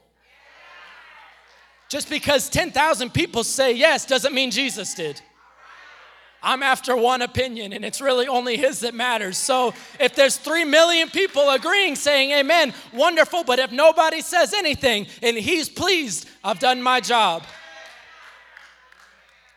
Just 1.90 2.08
because 2.08 2.48
10,000 2.48 3.12
people 3.12 3.42
say 3.42 3.72
yes 3.72 4.06
doesn't 4.06 4.32
mean 4.32 4.52
Jesus 4.52 4.94
did. 4.94 5.20
I'm 6.42 6.62
after 6.62 6.96
one 6.96 7.20
opinion, 7.20 7.72
and 7.72 7.84
it's 7.84 8.00
really 8.00 8.28
only 8.28 8.56
his 8.56 8.80
that 8.80 8.94
matters. 8.94 9.36
So 9.36 9.74
if 9.98 10.14
there's 10.14 10.36
three 10.36 10.64
million 10.64 11.10
people 11.10 11.50
agreeing, 11.50 11.96
saying 11.96 12.30
amen, 12.30 12.72
wonderful. 12.94 13.44
But 13.44 13.58
if 13.58 13.72
nobody 13.72 14.22
says 14.22 14.54
anything 14.54 15.08
and 15.20 15.36
he's 15.36 15.68
pleased, 15.68 16.28
I've 16.42 16.60
done 16.60 16.80
my 16.80 17.00
job. 17.00 17.42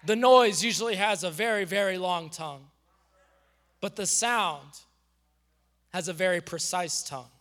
The 0.05 0.15
noise 0.15 0.63
usually 0.63 0.95
has 0.95 1.23
a 1.23 1.31
very, 1.31 1.63
very 1.63 1.97
long 1.97 2.29
tongue, 2.29 2.65
but 3.79 3.95
the 3.95 4.07
sound 4.07 4.67
has 5.93 6.09
a 6.09 6.13
very 6.13 6.41
precise 6.41 7.03
tongue. 7.03 7.31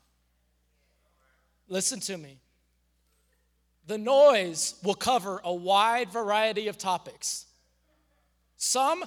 Listen 1.66 1.99
to 2.00 2.16
me. 2.16 2.38
The 3.86 3.98
noise 3.98 4.74
will 4.82 4.94
cover 4.94 5.40
a 5.44 5.52
wide 5.52 6.10
variety 6.10 6.68
of 6.68 6.78
topics. 6.78 7.46
Some 8.56 9.04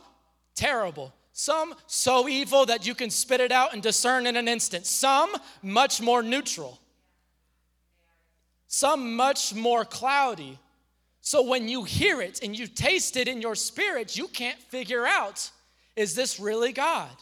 terrible, 0.53 1.13
Some 1.37 1.75
so 1.85 2.29
evil 2.29 2.65
that 2.67 2.87
you 2.87 2.95
can 2.95 3.09
spit 3.09 3.41
it 3.41 3.51
out 3.51 3.73
and 3.73 3.83
discern 3.83 4.25
in 4.25 4.37
an 4.37 4.47
instant. 4.47 4.85
Some 4.85 5.35
much 5.61 6.01
more 6.01 6.23
neutral. 6.23 6.79
Some 8.69 9.17
much 9.17 9.53
more 9.53 9.83
cloudy. 9.83 10.57
So 11.19 11.41
when 11.41 11.67
you 11.67 11.83
hear 11.83 12.21
it 12.21 12.41
and 12.41 12.57
you 12.57 12.67
taste 12.67 13.17
it 13.17 13.27
in 13.27 13.41
your 13.41 13.55
spirit, 13.55 14.17
you 14.17 14.29
can't 14.29 14.57
figure 14.59 15.05
out 15.05 15.51
is 15.97 16.15
this 16.15 16.39
really 16.39 16.71
God? 16.71 17.15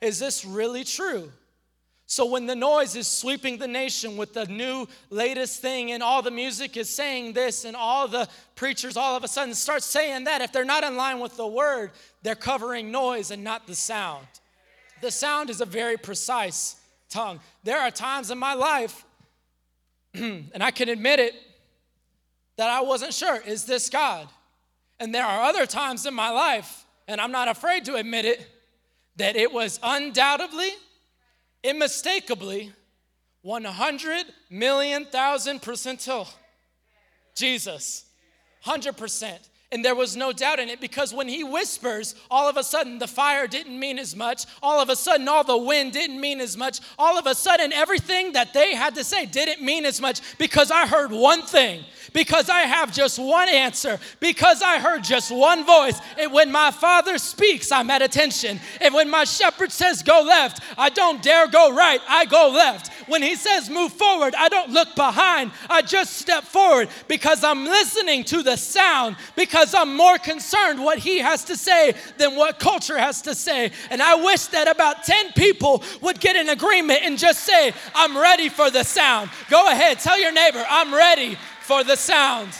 Is 0.00 0.18
this 0.18 0.44
really 0.44 0.82
true? 0.82 1.32
So 2.10 2.24
when 2.24 2.46
the 2.46 2.56
noise 2.56 2.96
is 2.96 3.06
sweeping 3.06 3.58
the 3.58 3.68
nation 3.68 4.16
with 4.16 4.32
the 4.32 4.46
new 4.46 4.88
latest 5.10 5.60
thing 5.60 5.92
and 5.92 6.02
all 6.02 6.22
the 6.22 6.30
music 6.30 6.78
is 6.78 6.88
saying 6.88 7.34
this 7.34 7.66
and 7.66 7.76
all 7.76 8.08
the 8.08 8.26
preachers 8.54 8.96
all 8.96 9.14
of 9.14 9.24
a 9.24 9.28
sudden 9.28 9.52
start 9.52 9.82
saying 9.82 10.24
that, 10.24 10.40
if 10.40 10.50
they're 10.50 10.64
not 10.64 10.84
in 10.84 10.96
line 10.96 11.20
with 11.20 11.36
the 11.36 11.46
word, 11.46 11.90
they're 12.22 12.34
covering 12.34 12.90
noise 12.90 13.30
and 13.30 13.44
not 13.44 13.66
the 13.66 13.74
sound. 13.74 14.26
The 15.02 15.10
sound 15.10 15.50
is 15.50 15.60
a 15.60 15.66
very 15.66 15.98
precise 15.98 16.76
tongue. 17.10 17.40
There 17.62 17.78
are 17.78 17.90
times 17.90 18.30
in 18.30 18.38
my 18.38 18.54
life, 18.54 19.04
and 20.14 20.62
I 20.62 20.70
can 20.70 20.88
admit 20.88 21.20
it, 21.20 21.34
that 22.56 22.70
I 22.70 22.80
wasn't 22.80 23.12
sure, 23.12 23.38
is 23.42 23.66
this 23.66 23.90
God? 23.90 24.28
And 24.98 25.14
there 25.14 25.26
are 25.26 25.42
other 25.42 25.66
times 25.66 26.06
in 26.06 26.14
my 26.14 26.30
life, 26.30 26.86
and 27.06 27.20
I'm 27.20 27.32
not 27.32 27.48
afraid 27.48 27.84
to 27.84 27.96
admit 27.96 28.24
it, 28.24 28.48
that 29.16 29.36
it 29.36 29.52
was 29.52 29.78
undoubtedly 29.82 30.70
unmistakably 31.64 32.72
100 33.42 34.24
million 34.50 35.04
thousand 35.06 35.60
percentile 35.62 36.28
Jesus. 37.34 38.04
100%. 38.64 39.47
And 39.70 39.84
there 39.84 39.94
was 39.94 40.16
no 40.16 40.32
doubt 40.32 40.60
in 40.60 40.70
it 40.70 40.80
because 40.80 41.12
when 41.12 41.28
he 41.28 41.44
whispers, 41.44 42.14
all 42.30 42.48
of 42.48 42.56
a 42.56 42.62
sudden 42.62 42.98
the 42.98 43.06
fire 43.06 43.46
didn't 43.46 43.78
mean 43.78 43.98
as 43.98 44.16
much. 44.16 44.46
All 44.62 44.80
of 44.80 44.88
a 44.88 44.96
sudden, 44.96 45.28
all 45.28 45.44
the 45.44 45.58
wind 45.58 45.92
didn't 45.92 46.18
mean 46.18 46.40
as 46.40 46.56
much. 46.56 46.80
All 46.98 47.18
of 47.18 47.26
a 47.26 47.34
sudden, 47.34 47.70
everything 47.74 48.32
that 48.32 48.54
they 48.54 48.74
had 48.74 48.94
to 48.94 49.04
say 49.04 49.26
didn't 49.26 49.62
mean 49.62 49.84
as 49.84 50.00
much 50.00 50.22
because 50.38 50.70
I 50.70 50.86
heard 50.86 51.12
one 51.12 51.42
thing 51.42 51.84
because 52.12 52.48
I 52.48 52.60
have 52.60 52.92
just 52.92 53.18
one 53.18 53.48
answer, 53.48 53.98
because 54.20 54.62
I 54.62 54.78
heard 54.78 55.04
just 55.04 55.30
one 55.30 55.64
voice. 55.64 56.00
And 56.18 56.32
when 56.32 56.50
my 56.50 56.70
father 56.70 57.18
speaks, 57.18 57.72
I'm 57.72 57.90
at 57.90 58.02
attention. 58.02 58.60
And 58.80 58.94
when 58.94 59.10
my 59.10 59.24
shepherd 59.24 59.72
says 59.72 60.02
go 60.02 60.22
left, 60.22 60.62
I 60.76 60.90
don't 60.90 61.22
dare 61.22 61.48
go 61.48 61.74
right, 61.74 62.00
I 62.08 62.24
go 62.24 62.50
left. 62.50 62.90
When 63.08 63.22
he 63.22 63.36
says 63.36 63.68
move 63.68 63.92
forward, 63.92 64.34
I 64.34 64.48
don't 64.48 64.70
look 64.70 64.94
behind, 64.94 65.50
I 65.68 65.82
just 65.82 66.16
step 66.16 66.44
forward 66.44 66.88
because 67.08 67.42
I'm 67.42 67.64
listening 67.64 68.24
to 68.24 68.42
the 68.42 68.56
sound, 68.56 69.16
because 69.34 69.74
I'm 69.74 69.96
more 69.96 70.18
concerned 70.18 70.82
what 70.82 70.98
he 70.98 71.18
has 71.18 71.44
to 71.44 71.56
say 71.56 71.94
than 72.18 72.36
what 72.36 72.58
culture 72.58 72.98
has 72.98 73.22
to 73.22 73.34
say. 73.34 73.72
And 73.90 74.02
I 74.02 74.14
wish 74.14 74.46
that 74.46 74.68
about 74.68 75.04
10 75.04 75.32
people 75.32 75.82
would 76.02 76.20
get 76.20 76.36
an 76.36 76.50
agreement 76.50 77.00
and 77.02 77.18
just 77.18 77.40
say, 77.40 77.72
I'm 77.94 78.16
ready 78.16 78.48
for 78.48 78.70
the 78.70 78.84
sound. 78.84 79.30
Go 79.50 79.70
ahead, 79.70 79.98
tell 79.98 80.20
your 80.20 80.32
neighbor, 80.32 80.64
I'm 80.68 80.94
ready 80.94 81.36
for 81.62 81.82
the 81.84 81.96
sound. 81.96 82.50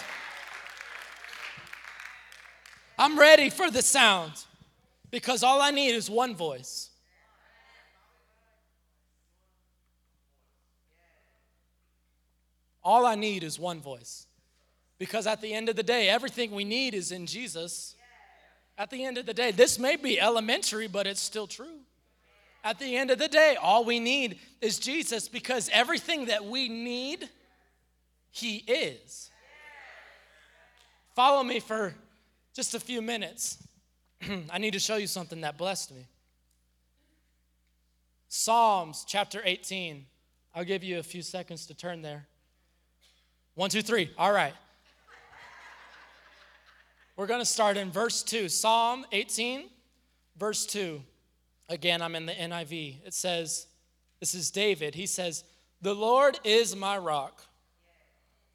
I'm 2.99 3.19
ready 3.19 3.49
for 3.49 3.71
the 3.71 3.83
sound 3.83 4.33
because 5.11 5.43
all 5.43 5.61
I 5.61 5.71
need 5.71 5.95
is 5.95 6.11
one 6.11 6.35
voice. 6.35 6.88
All 12.89 13.05
I 13.05 13.17
need 13.17 13.45
is 13.45 13.59
one 13.59 13.83
voice. 13.83 14.27
Because 14.99 15.27
at 15.27 15.43
the 15.43 15.53
end 15.53 15.69
of 15.69 15.77
the 15.77 15.83
day, 15.83 16.09
everything 16.09 16.53
we 16.53 16.65
need 16.65 16.95
is 16.95 17.13
in 17.13 17.27
Jesus. 17.27 17.95
At 18.79 18.89
the 18.89 19.05
end 19.05 19.19
of 19.19 19.27
the 19.27 19.35
day, 19.35 19.51
this 19.51 19.79
may 19.79 19.97
be 19.97 20.19
elementary, 20.19 20.89
but 20.89 21.07
it's 21.07 21.21
still 21.21 21.47
true. 21.47 21.81
At 22.65 22.79
the 22.79 22.97
end 22.97 23.11
of 23.11 23.19
the 23.19 23.29
day, 23.29 23.59
all 23.61 23.85
we 23.85 24.01
need 24.01 24.39
is 24.63 24.79
Jesus 24.79 25.29
because 25.29 25.69
everything 25.71 26.29
that 26.29 26.47
we 26.47 26.71
need 26.71 27.29
he 28.31 28.65
is. 28.67 29.31
Follow 31.15 31.45
me 31.45 31.61
for 31.61 31.93
just 32.55 32.75
a 32.75 32.81
few 32.81 33.03
minutes. 33.03 33.59
I 34.51 34.57
need 34.57 34.73
to 34.73 34.79
show 34.79 34.97
you 34.97 35.09
something 35.09 35.43
that 35.43 35.59
blessed 35.59 35.95
me. 35.95 36.07
Psalms 38.29 39.05
chapter 39.07 39.43
18. 39.45 40.07
I'll 40.55 40.65
give 40.65 40.83
you 40.83 40.99
a 40.99 41.03
few 41.03 41.21
seconds 41.21 41.67
to 41.67 41.75
turn 41.75 42.01
there. 42.01 42.29
One, 43.59 43.71
two, 43.71 43.83
three. 43.83 44.09
All 44.17 44.31
right. 44.31 44.55
We're 47.17 47.27
going 47.27 47.41
to 47.41 47.45
start 47.45 47.77
in 47.77 47.91
verse 47.91 48.23
2. 48.23 48.49
Psalm 48.49 49.05
18, 49.11 49.65
verse 50.39 50.65
2. 50.65 51.03
Again, 51.69 52.01
I'm 52.01 52.15
in 52.15 52.25
the 52.25 52.35
NIV. 52.35 53.05
It 53.05 53.15
says, 53.15 53.67
This 54.21 54.33
is 54.33 54.53
David. 54.53 54.95
He 54.95 55.07
says, 55.07 55.43
The 55.83 55.93
Lord 55.93 56.39
is 56.45 56.77
my 56.77 56.99
rock 56.99 57.43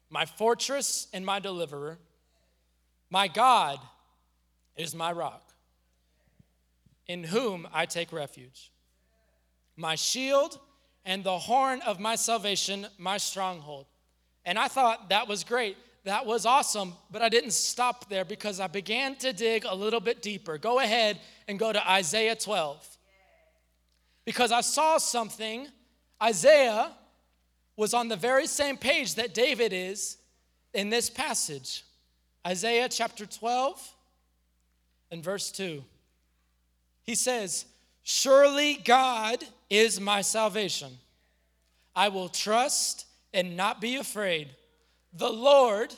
my 0.08 0.24
fortress 0.24 1.08
and 1.12 1.26
my 1.26 1.38
deliverer. 1.38 1.98
My 3.10 3.28
God 3.28 3.80
is 4.74 4.94
my 4.94 5.12
rock, 5.12 5.52
in 7.08 7.24
whom 7.24 7.68
I 7.74 7.84
take 7.84 8.10
refuge. 8.10 8.72
My 9.76 9.96
shield 9.96 10.58
and 11.04 11.22
the 11.22 11.38
horn 11.38 11.82
of 11.82 12.00
my 12.00 12.16
salvation, 12.16 12.86
my 12.96 13.18
stronghold. 13.18 13.84
And 14.44 14.58
I 14.58 14.68
thought 14.68 15.08
that 15.10 15.28
was 15.28 15.44
great. 15.44 15.76
That 16.04 16.26
was 16.26 16.44
awesome, 16.44 16.92
but 17.10 17.22
I 17.22 17.30
didn't 17.30 17.52
stop 17.52 18.10
there 18.10 18.26
because 18.26 18.60
I 18.60 18.66
began 18.66 19.16
to 19.16 19.32
dig 19.32 19.64
a 19.64 19.74
little 19.74 20.00
bit 20.00 20.20
deeper. 20.20 20.58
Go 20.58 20.80
ahead 20.80 21.18
and 21.48 21.58
go 21.58 21.72
to 21.72 21.90
Isaiah 21.90 22.36
12. 22.36 22.86
Because 24.26 24.52
I 24.52 24.60
saw 24.60 24.98
something. 24.98 25.66
Isaiah 26.22 26.92
was 27.76 27.94
on 27.94 28.08
the 28.08 28.16
very 28.16 28.46
same 28.46 28.76
page 28.76 29.14
that 29.14 29.32
David 29.32 29.72
is 29.72 30.18
in 30.74 30.90
this 30.90 31.08
passage 31.08 31.84
Isaiah 32.46 32.90
chapter 32.90 33.24
12 33.24 33.94
and 35.10 35.24
verse 35.24 35.50
2. 35.50 35.82
He 37.04 37.14
says, 37.14 37.64
Surely 38.02 38.74
God 38.84 39.42
is 39.70 39.98
my 39.98 40.20
salvation. 40.20 40.98
I 41.96 42.08
will 42.08 42.28
trust 42.28 43.06
and 43.34 43.56
not 43.56 43.80
be 43.80 43.96
afraid. 43.96 44.48
The 45.12 45.30
Lord, 45.30 45.94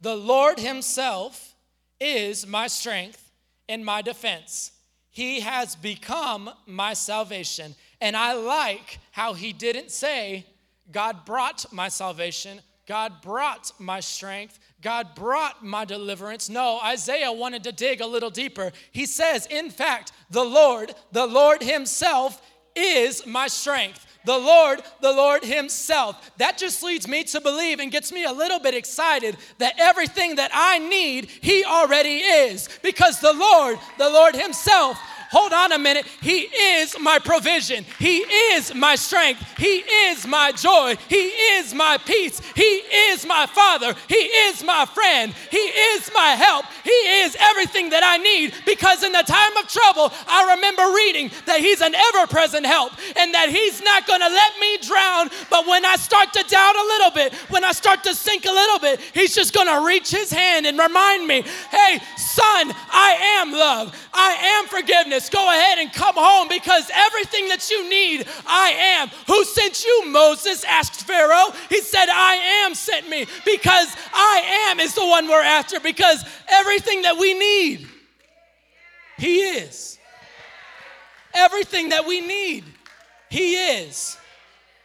the 0.00 0.16
Lord 0.16 0.58
Himself, 0.58 1.54
is 2.00 2.46
my 2.46 2.68
strength 2.68 3.30
and 3.68 3.84
my 3.84 4.00
defense. 4.00 4.72
He 5.10 5.40
has 5.40 5.76
become 5.76 6.48
my 6.66 6.94
salvation. 6.94 7.74
And 8.00 8.16
I 8.16 8.32
like 8.32 8.98
how 9.10 9.34
He 9.34 9.52
didn't 9.52 9.90
say, 9.90 10.46
God 10.90 11.24
brought 11.26 11.70
my 11.72 11.88
salvation. 11.88 12.60
God 12.86 13.20
brought 13.22 13.72
my 13.78 14.00
strength. 14.00 14.58
God 14.80 15.14
brought 15.14 15.64
my 15.64 15.84
deliverance. 15.84 16.48
No, 16.48 16.80
Isaiah 16.82 17.30
wanted 17.30 17.62
to 17.64 17.72
dig 17.72 18.00
a 18.00 18.06
little 18.06 18.30
deeper. 18.30 18.72
He 18.90 19.06
says, 19.06 19.46
in 19.46 19.70
fact, 19.70 20.12
the 20.30 20.44
Lord, 20.44 20.94
the 21.12 21.26
Lord 21.26 21.62
Himself 21.62 22.42
is 22.74 23.24
my 23.26 23.48
strength. 23.48 24.06
The 24.24 24.38
Lord, 24.38 24.82
the 25.00 25.12
Lord 25.12 25.44
Himself. 25.44 26.30
That 26.38 26.58
just 26.58 26.82
leads 26.82 27.08
me 27.08 27.24
to 27.24 27.40
believe 27.40 27.80
and 27.80 27.90
gets 27.90 28.12
me 28.12 28.24
a 28.24 28.32
little 28.32 28.60
bit 28.60 28.74
excited 28.74 29.36
that 29.58 29.74
everything 29.78 30.36
that 30.36 30.50
I 30.54 30.78
need, 30.78 31.26
He 31.26 31.64
already 31.64 32.18
is. 32.18 32.68
Because 32.82 33.20
the 33.20 33.32
Lord, 33.32 33.78
the 33.98 34.10
Lord 34.10 34.36
Himself, 34.36 34.98
hold 35.32 35.52
on 35.52 35.72
a 35.72 35.78
minute. 35.78 36.06
He 36.20 36.40
is 36.76 36.94
my 37.00 37.18
provision. 37.18 37.84
He 37.98 38.18
is 38.18 38.74
my 38.74 38.94
strength. 38.94 39.42
He 39.58 39.82
is 40.06 40.26
my 40.26 40.52
joy. 40.52 40.96
He 41.08 41.28
is 41.56 41.74
my 41.74 41.98
peace. 42.04 42.40
He 42.54 42.82
is 43.08 43.26
my 43.26 43.46
father. 43.46 43.94
He 44.08 44.14
is 44.14 44.62
my 44.62 44.84
friend. 44.84 45.32
He 45.50 45.56
is 45.56 46.10
my 46.14 46.30
help. 46.36 46.66
He 46.84 46.90
is 46.90 47.36
everything 47.40 47.90
that 47.90 48.04
I 48.04 48.18
need 48.18 48.54
because 48.66 49.02
in 49.02 49.12
the 49.12 49.22
time 49.22 49.56
of 49.56 49.68
trouble, 49.68 50.12
I 50.28 50.54
remember 50.54 50.82
reading 50.94 51.30
that 51.46 51.60
He's 51.60 51.80
an 51.80 51.94
ever 51.94 52.26
present 52.26 52.66
help 52.66 52.92
and 53.16 53.32
that 53.32 53.48
He's 53.48 53.82
not 53.82 54.06
going 54.06 54.20
to 54.20 54.28
let 54.28 54.52
me 54.60 54.78
drown. 54.78 55.30
But 55.48 55.66
when 55.66 55.84
I 55.84 55.96
start 55.96 56.32
to 56.34 56.44
doubt 56.44 56.76
a 56.76 56.86
little 56.92 57.10
bit, 57.10 57.34
when 57.48 57.64
I 57.64 57.72
start 57.72 58.04
to 58.04 58.14
sink 58.14 58.44
a 58.44 58.52
little 58.52 58.78
bit, 58.78 59.00
He's 59.14 59.34
just 59.34 59.54
going 59.54 59.68
to 59.68 59.86
reach 59.86 60.10
His 60.10 60.30
hand 60.30 60.66
and 60.66 60.78
remind 60.78 61.26
me, 61.26 61.42
hey, 61.70 61.98
son, 62.16 62.72
I 62.92 63.40
am 63.40 63.52
love. 63.52 63.96
I 64.12 64.60
am 64.60 64.68
forgiveness. 64.68 65.21
Go 65.28 65.48
ahead 65.48 65.78
and 65.78 65.92
come 65.92 66.14
home 66.16 66.48
because 66.48 66.90
everything 66.94 67.48
that 67.48 67.70
you 67.70 67.88
need, 67.88 68.26
I 68.46 68.70
am. 68.70 69.08
Who 69.26 69.44
sent 69.44 69.84
you? 69.84 70.04
Moses 70.06 70.64
asked 70.64 71.04
Pharaoh. 71.04 71.52
He 71.68 71.80
said, 71.80 72.06
I 72.08 72.64
am 72.64 72.74
sent 72.74 73.08
me 73.08 73.26
because 73.44 73.96
I 74.12 74.68
am 74.70 74.80
is 74.80 74.94
the 74.94 75.06
one 75.06 75.28
we're 75.28 75.42
after 75.42 75.80
because 75.80 76.24
everything 76.48 77.02
that 77.02 77.16
we 77.18 77.34
need, 77.34 77.88
He 79.18 79.40
is. 79.40 79.98
Everything 81.34 81.90
that 81.90 82.06
we 82.06 82.20
need, 82.20 82.64
He 83.30 83.54
is. 83.54 84.16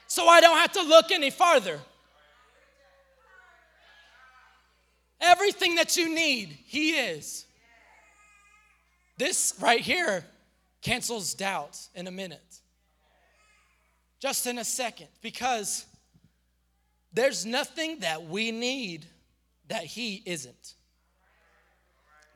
So 0.07 0.27
I 0.27 0.39
don't 0.41 0.57
have 0.57 0.71
to 0.73 0.83
look 0.83 1.11
any 1.11 1.29
farther. 1.29 1.79
Everything 5.19 5.75
that 5.75 5.97
you 5.97 6.13
need, 6.13 6.57
He 6.65 6.91
is. 6.91 7.46
This 9.17 9.55
right 9.59 9.81
here 9.81 10.23
cancels 10.81 11.33
doubt 11.33 11.79
in 11.95 12.07
a 12.07 12.11
minute. 12.11 12.61
Just 14.19 14.47
in 14.47 14.57
a 14.57 14.63
second, 14.63 15.07
because 15.21 15.85
there's 17.13 17.45
nothing 17.45 17.99
that 17.99 18.23
we 18.23 18.51
need 18.51 19.05
that 19.67 19.83
He 19.83 20.21
isn't. 20.25 20.75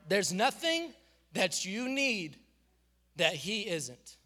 There's 0.08 0.32
nothing 0.32 0.92
that 1.32 1.64
you 1.64 1.88
need 1.88 2.36
that 3.16 3.34
He 3.34 3.68
isn't. 3.68 4.16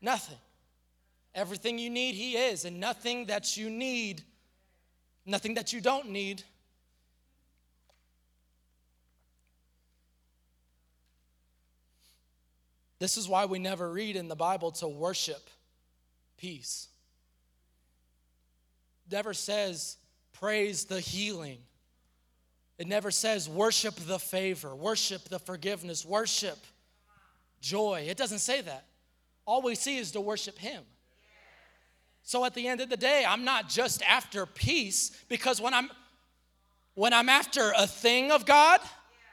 Nothing. 0.00 0.38
Everything 1.34 1.78
you 1.78 1.90
need, 1.90 2.14
He 2.14 2.36
is, 2.36 2.64
and 2.64 2.78
nothing 2.78 3.26
that 3.26 3.56
you 3.56 3.70
need, 3.70 4.22
nothing 5.24 5.54
that 5.54 5.72
you 5.72 5.80
don't 5.80 6.10
need. 6.10 6.42
This 13.02 13.16
is 13.16 13.28
why 13.28 13.46
we 13.46 13.58
never 13.58 13.90
read 13.90 14.14
in 14.14 14.28
the 14.28 14.36
Bible 14.36 14.70
to 14.70 14.86
worship 14.86 15.50
peace. 16.36 16.86
Never 19.10 19.34
says 19.34 19.96
praise 20.34 20.84
the 20.84 21.00
healing. 21.00 21.58
It 22.78 22.86
never 22.86 23.10
says 23.10 23.48
worship 23.48 23.96
the 23.96 24.20
favor, 24.20 24.76
worship 24.76 25.24
the 25.24 25.40
forgiveness, 25.40 26.04
worship 26.04 26.58
joy. 27.60 28.06
It 28.08 28.16
doesn't 28.16 28.38
say 28.38 28.60
that. 28.60 28.84
All 29.46 29.62
we 29.62 29.74
see 29.74 29.98
is 29.98 30.12
to 30.12 30.20
worship 30.20 30.56
Him. 30.56 30.84
So 32.22 32.44
at 32.44 32.54
the 32.54 32.68
end 32.68 32.80
of 32.80 32.88
the 32.88 32.96
day, 32.96 33.24
I'm 33.26 33.44
not 33.44 33.68
just 33.68 34.02
after 34.02 34.46
peace 34.46 35.10
because 35.28 35.60
when 35.60 35.74
I'm 35.74 35.90
when 36.94 37.12
I'm 37.12 37.28
after 37.28 37.72
a 37.76 37.88
thing 37.88 38.30
of 38.30 38.46
God, 38.46 38.78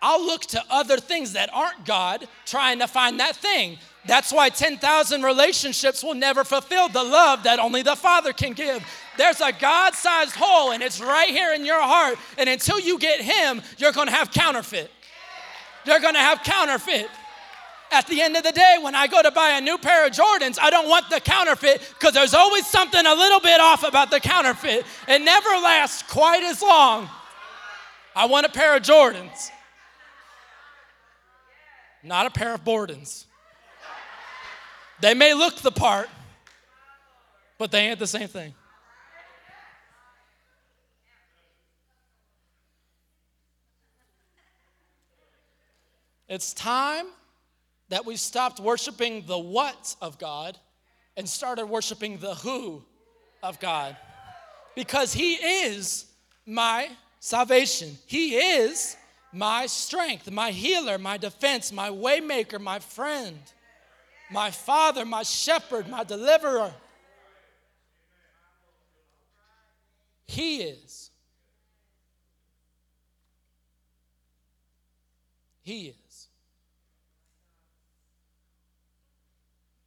I'll 0.02 0.26
look 0.26 0.42
to 0.48 0.64
other 0.70 0.98
things 0.98 1.34
that 1.34 1.50
aren't 1.54 1.86
God 1.86 2.28
trying 2.46 2.80
to 2.80 2.88
find 2.88 3.20
that 3.20 3.36
thing. 3.36 3.78
That's 4.06 4.32
why 4.32 4.50
10,000 4.50 5.24
relationships 5.24 6.04
will 6.04 6.14
never 6.14 6.44
fulfill 6.44 6.88
the 6.88 7.04
love 7.04 7.44
that 7.44 7.60
only 7.60 7.82
the 7.82 7.96
Father 7.96 8.32
can 8.32 8.54
give. 8.54 8.84
There's 9.18 9.42
a 9.42 9.52
God 9.52 9.94
sized 9.94 10.36
hole 10.36 10.72
and 10.72 10.82
it's 10.82 11.02
right 11.02 11.30
here 11.30 11.54
in 11.54 11.66
your 11.66 11.82
heart. 11.82 12.18
And 12.38 12.48
until 12.48 12.80
you 12.80 12.98
get 12.98 13.22
Him, 13.22 13.62
you're 13.78 13.92
gonna 13.92 14.12
have 14.12 14.32
counterfeit. 14.32 14.90
You're 15.86 16.00
gonna 16.00 16.20
have 16.20 16.44
counterfeit. 16.44 17.08
At 17.92 18.08
the 18.08 18.22
end 18.22 18.38
of 18.38 18.44
the 18.44 18.52
day, 18.52 18.78
when 18.82 18.94
I 18.94 19.08
go 19.08 19.22
to 19.22 19.32
buy 19.32 19.52
a 19.52 19.62
new 19.62 19.78
pair 19.78 20.06
of 20.06 20.14
Jordans, 20.14 20.60
I 20.62 20.70
don't 20.70 20.88
want 20.88 21.10
the 21.10 21.20
counterfeit 21.20 21.82
because 21.98 22.14
there's 22.14 22.36
always 22.36 22.68
something 22.68 23.04
a 23.04 23.14
little 23.14 23.40
bit 23.40 23.60
off 23.60 23.84
about 23.84 24.12
the 24.12 24.20
counterfeit. 24.20 24.86
It 25.08 25.22
never 25.22 25.50
lasts 25.50 26.04
quite 26.04 26.44
as 26.44 26.62
long. 26.62 27.10
I 28.16 28.26
want 28.26 28.46
a 28.46 28.50
pair 28.50 28.76
of 28.76 28.84
Jordans, 28.84 29.50
not 32.04 32.26
a 32.26 32.30
pair 32.30 32.54
of 32.54 32.64
Bordens. 32.64 33.26
They 35.02 35.14
may 35.14 35.34
look 35.34 35.58
the 35.58 35.72
part, 35.72 36.10
but 37.58 37.72
they 37.72 37.88
ain't 37.88 38.00
the 38.00 38.08
same 38.08 38.28
thing. 38.28 38.54
It's 46.28 46.54
time 46.54 47.08
that 47.90 48.06
we 48.06 48.16
stopped 48.16 48.60
worshiping 48.60 49.26
the 49.26 49.38
what 49.38 49.96
of 50.00 50.20
God 50.20 50.58
and 51.18 51.28
started 51.28 51.66
worshiping 51.66 52.20
the 52.20 52.36
who 52.36 52.84
of 53.42 53.60
God. 53.60 53.98
Because 54.76 55.12
He 55.12 55.34
is 55.34 56.06
my 56.46 56.90
salvation, 57.20 57.98
He 58.06 58.36
is 58.36 58.96
my 59.32 59.66
strength, 59.68 60.30
my 60.32 60.52
healer, 60.52 60.98
my 60.98 61.18
defense, 61.18 61.72
my 61.72 61.90
waymaker, 61.90 62.60
my 62.60 62.80
friend, 62.80 63.38
my 64.32 64.52
father, 64.52 65.06
my 65.06 65.24
shepherd, 65.24 65.88
my 65.88 66.04
deliverer. 66.04 66.74
He 70.26 70.62
is. 70.62 71.12
He 75.62 75.88
is. 75.88 76.28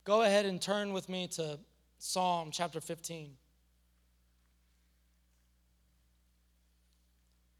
Go 0.04 0.22
ahead 0.22 0.46
and 0.46 0.60
turn 0.60 0.92
with 0.92 1.08
me 1.08 1.28
to 1.28 1.58
Psalm 1.98 2.50
chapter 2.52 2.80
15. 2.80 3.36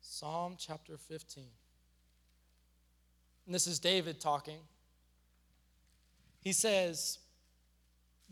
Psalm 0.01 0.57
chapter 0.59 0.97
15. 0.97 1.45
And 3.47 3.55
this 3.55 3.67
is 3.67 3.79
David 3.79 4.21
talking. 4.21 4.59
He 6.41 6.53
says, 6.53 7.19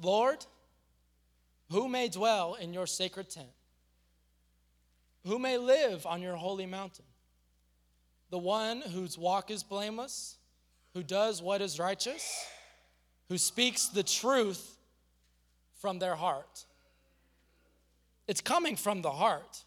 Lord, 0.01 0.45
who 1.71 1.89
may 1.89 2.09
dwell 2.09 2.55
in 2.55 2.73
your 2.73 2.87
sacred 2.87 3.31
tent? 3.31 3.49
Who 5.27 5.39
may 5.39 5.59
live 5.59 6.07
on 6.07 6.23
your 6.23 6.37
holy 6.37 6.67
mountain? 6.67 7.05
The 8.31 8.39
one 8.39 8.81
whose 8.81 9.19
walk 9.19 9.51
is 9.51 9.63
blameless, 9.63 10.39
who 10.95 11.03
does 11.03 11.43
what 11.43 11.61
is 11.61 11.79
righteous 11.79 12.47
who 13.31 13.39
speaks 13.39 13.87
the 13.87 14.03
truth 14.03 14.77
from 15.77 16.01
their 16.01 16.17
heart. 16.17 16.67
It's 18.27 18.41
coming 18.41 18.75
from 18.77 19.03
the 19.03 19.13
heart. 19.13 19.65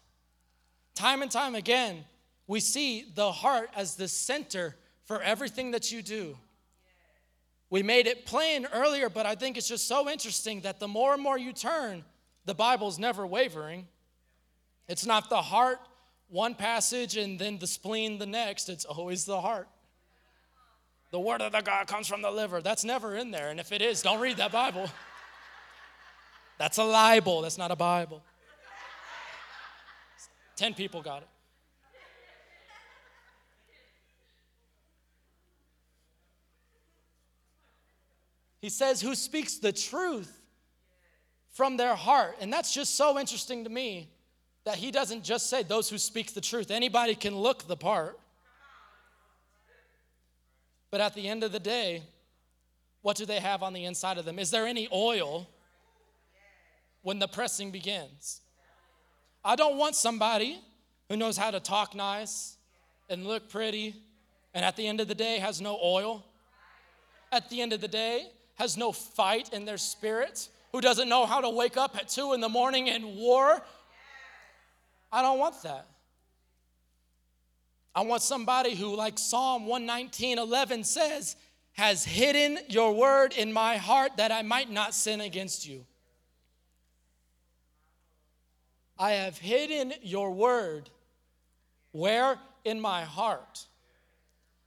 Time 0.94 1.22
and 1.22 1.30
time 1.30 1.54
again, 1.54 2.04
we 2.46 2.60
see 2.60 3.06
the 3.14 3.32
heart 3.32 3.70
as 3.74 3.96
the 3.96 4.06
center 4.06 4.76
for 5.06 5.20
everything 5.22 5.72
that 5.72 5.92
you 5.92 6.02
do. 6.02 6.36
We 7.70 7.82
made 7.82 8.06
it 8.06 8.26
plain 8.26 8.66
earlier, 8.72 9.08
but 9.08 9.26
I 9.26 9.34
think 9.34 9.56
it's 9.56 9.68
just 9.68 9.88
so 9.88 10.08
interesting 10.08 10.60
that 10.60 10.80
the 10.80 10.88
more 10.88 11.14
and 11.14 11.22
more 11.22 11.38
you 11.38 11.52
turn, 11.52 12.04
the 12.44 12.54
Bible's 12.54 12.98
never 12.98 13.26
wavering. 13.26 13.88
It's 14.88 15.06
not 15.06 15.30
the 15.30 15.42
heart 15.42 15.80
one 16.28 16.54
passage 16.54 17.16
and 17.16 17.38
then 17.38 17.58
the 17.58 17.66
spleen 17.66 18.18
the 18.18 18.26
next, 18.26 18.68
it's 18.68 18.84
always 18.84 19.24
the 19.24 19.40
heart. 19.40 19.68
The 21.10 21.20
word 21.20 21.42
of 21.42 21.52
the 21.52 21.60
God 21.60 21.86
comes 21.86 22.08
from 22.08 22.22
the 22.22 22.30
liver. 22.30 22.60
That's 22.60 22.84
never 22.84 23.14
in 23.14 23.30
there. 23.30 23.50
And 23.50 23.60
if 23.60 23.70
it 23.70 23.80
is, 23.80 24.02
don't 24.02 24.20
read 24.20 24.38
that 24.38 24.50
Bible. 24.50 24.90
That's 26.58 26.78
a 26.78 26.84
libel. 26.84 27.42
That's 27.42 27.58
not 27.58 27.70
a 27.70 27.76
Bible. 27.76 28.22
10 30.56 30.74
people 30.74 31.02
got 31.02 31.22
it. 31.22 31.28
He 38.64 38.70
says, 38.70 39.02
Who 39.02 39.14
speaks 39.14 39.58
the 39.58 39.72
truth 39.72 40.40
from 41.52 41.76
their 41.76 41.94
heart. 41.94 42.36
And 42.40 42.50
that's 42.50 42.72
just 42.72 42.96
so 42.96 43.18
interesting 43.18 43.62
to 43.64 43.68
me 43.68 44.08
that 44.64 44.76
he 44.76 44.90
doesn't 44.90 45.22
just 45.22 45.50
say 45.50 45.62
those 45.62 45.90
who 45.90 45.98
speak 45.98 46.32
the 46.32 46.40
truth. 46.40 46.70
Anybody 46.70 47.14
can 47.14 47.36
look 47.36 47.68
the 47.68 47.76
part. 47.76 48.18
But 50.90 51.02
at 51.02 51.12
the 51.12 51.28
end 51.28 51.44
of 51.44 51.52
the 51.52 51.60
day, 51.60 52.04
what 53.02 53.18
do 53.18 53.26
they 53.26 53.38
have 53.38 53.62
on 53.62 53.74
the 53.74 53.84
inside 53.84 54.16
of 54.16 54.24
them? 54.24 54.38
Is 54.38 54.50
there 54.50 54.66
any 54.66 54.88
oil 54.90 55.46
when 57.02 57.18
the 57.18 57.28
pressing 57.28 57.70
begins? 57.70 58.40
I 59.44 59.56
don't 59.56 59.76
want 59.76 59.94
somebody 59.94 60.58
who 61.10 61.18
knows 61.18 61.36
how 61.36 61.50
to 61.50 61.60
talk 61.60 61.94
nice 61.94 62.56
and 63.10 63.26
look 63.26 63.50
pretty 63.50 63.94
and 64.54 64.64
at 64.64 64.74
the 64.74 64.86
end 64.86 65.02
of 65.02 65.08
the 65.08 65.14
day 65.14 65.38
has 65.38 65.60
no 65.60 65.78
oil. 65.84 66.24
At 67.30 67.50
the 67.50 67.60
end 67.60 67.74
of 67.74 67.82
the 67.82 67.88
day, 67.88 68.30
has 68.54 68.76
no 68.76 68.92
fight 68.92 69.52
in 69.52 69.64
their 69.64 69.78
spirit, 69.78 70.48
who 70.72 70.80
doesn't 70.80 71.08
know 71.08 71.26
how 71.26 71.40
to 71.40 71.50
wake 71.50 71.76
up 71.76 71.96
at 71.96 72.08
two 72.08 72.32
in 72.32 72.40
the 72.40 72.48
morning 72.48 72.88
and 72.88 73.16
war. 73.16 73.62
I 75.12 75.22
don't 75.22 75.38
want 75.38 75.62
that. 75.62 75.86
I 77.94 78.02
want 78.02 78.22
somebody 78.22 78.74
who, 78.74 78.96
like 78.96 79.18
Psalm 79.18 79.66
119 79.66 80.38
11 80.38 80.84
says, 80.84 81.36
has 81.72 82.04
hidden 82.04 82.58
your 82.68 82.92
word 82.94 83.32
in 83.36 83.52
my 83.52 83.76
heart 83.76 84.16
that 84.16 84.32
I 84.32 84.42
might 84.42 84.70
not 84.70 84.94
sin 84.94 85.20
against 85.20 85.66
you. 85.66 85.84
I 88.98 89.12
have 89.12 89.38
hidden 89.38 89.92
your 90.02 90.30
word 90.30 90.90
where? 91.94 92.40
In 92.64 92.80
my 92.80 93.02
heart, 93.02 93.66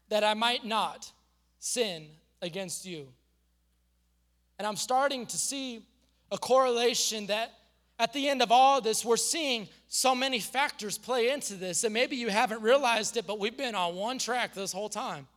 that 0.07 0.23
I 0.23 0.33
might 0.33 0.63
not 0.63 1.11
sin 1.59 2.07
against 2.41 2.85
you. 2.85 3.09
And 4.57 4.67
I'm 4.67 4.75
starting 4.75 5.25
to 5.27 5.37
see 5.37 5.85
a 6.31 6.37
correlation 6.37 7.27
that 7.27 7.53
at 7.99 8.13
the 8.13 8.29
end 8.29 8.41
of 8.41 8.51
all 8.51 8.79
this, 8.81 9.03
we're 9.03 9.17
seeing 9.17 9.67
so 9.87 10.13
many 10.13 10.39
factors 10.39 10.97
play 10.97 11.29
into 11.29 11.55
this, 11.55 11.83
and 11.83 11.93
maybe 11.93 12.15
you 12.15 12.29
haven't 12.29 12.61
realized 12.61 13.17
it, 13.17 13.25
but 13.25 13.39
we've 13.39 13.57
been 13.57 13.75
on 13.75 13.95
one 13.95 14.19
track 14.19 14.53
this 14.53 14.71
whole 14.71 14.89
time. 14.89 15.27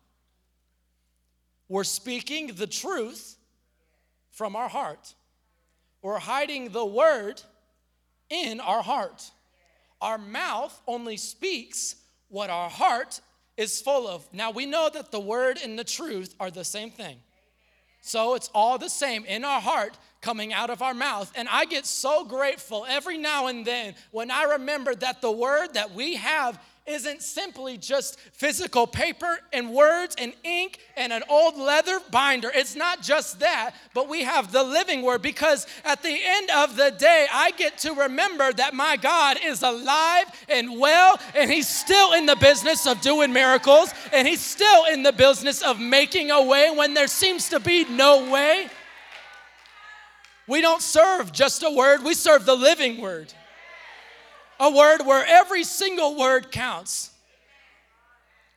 We're 1.68 1.84
speaking 1.84 2.48
the 2.48 2.66
truth 2.66 3.36
from 4.30 4.56
our 4.56 4.68
heart, 4.68 5.14
we're 6.02 6.18
hiding 6.18 6.70
the 6.70 6.84
word 6.84 7.42
in 8.30 8.60
our 8.60 8.82
heart. 8.82 9.30
Our 10.00 10.16
mouth 10.16 10.80
only 10.86 11.18
speaks 11.18 11.96
what 12.28 12.48
our 12.48 12.70
heart 12.70 13.20
is 13.58 13.82
full 13.82 14.08
of. 14.08 14.26
Now, 14.32 14.50
we 14.50 14.64
know 14.64 14.88
that 14.90 15.10
the 15.10 15.20
word 15.20 15.58
and 15.62 15.78
the 15.78 15.84
truth 15.84 16.34
are 16.40 16.50
the 16.50 16.64
same 16.64 16.90
thing. 16.90 17.18
So 18.00 18.34
it's 18.34 18.50
all 18.54 18.78
the 18.78 18.88
same 18.88 19.24
in 19.24 19.44
our 19.44 19.60
heart 19.60 19.96
coming 20.20 20.52
out 20.52 20.70
of 20.70 20.82
our 20.82 20.94
mouth. 20.94 21.32
And 21.36 21.48
I 21.50 21.64
get 21.64 21.86
so 21.86 22.24
grateful 22.24 22.86
every 22.88 23.18
now 23.18 23.46
and 23.46 23.64
then 23.64 23.94
when 24.10 24.30
I 24.30 24.44
remember 24.44 24.94
that 24.94 25.20
the 25.20 25.30
word 25.30 25.74
that 25.74 25.92
we 25.92 26.16
have 26.16 26.62
isn't 26.90 27.22
simply 27.22 27.78
just 27.78 28.18
physical 28.32 28.86
paper 28.86 29.38
and 29.52 29.72
words 29.72 30.16
and 30.18 30.32
ink 30.42 30.80
and 30.96 31.12
an 31.12 31.22
old 31.28 31.56
leather 31.56 32.00
binder. 32.10 32.50
It's 32.52 32.74
not 32.74 33.02
just 33.02 33.40
that, 33.40 33.72
but 33.94 34.08
we 34.08 34.24
have 34.24 34.52
the 34.52 34.62
living 34.62 35.02
word 35.02 35.22
because 35.22 35.66
at 35.84 36.02
the 36.02 36.18
end 36.22 36.50
of 36.50 36.76
the 36.76 36.90
day, 36.90 37.26
I 37.32 37.52
get 37.52 37.78
to 37.78 37.92
remember 37.94 38.52
that 38.52 38.74
my 38.74 38.96
God 38.96 39.38
is 39.42 39.62
alive 39.62 40.26
and 40.48 40.78
well, 40.78 41.18
and 41.34 41.50
He's 41.50 41.68
still 41.68 42.12
in 42.14 42.26
the 42.26 42.36
business 42.36 42.86
of 42.86 43.00
doing 43.00 43.32
miracles, 43.32 43.92
and 44.12 44.26
He's 44.26 44.40
still 44.40 44.86
in 44.86 45.02
the 45.02 45.12
business 45.12 45.62
of 45.62 45.78
making 45.78 46.30
a 46.30 46.42
way 46.42 46.70
when 46.74 46.94
there 46.94 47.06
seems 47.06 47.48
to 47.50 47.60
be 47.60 47.84
no 47.84 48.30
way. 48.30 48.68
We 50.48 50.60
don't 50.60 50.82
serve 50.82 51.32
just 51.32 51.62
a 51.62 51.70
word, 51.70 52.02
we 52.02 52.14
serve 52.14 52.44
the 52.44 52.56
living 52.56 53.00
word 53.00 53.32
a 54.60 54.70
word 54.70 54.98
where 55.06 55.24
every 55.26 55.64
single 55.64 56.16
word 56.16 56.52
counts. 56.52 57.10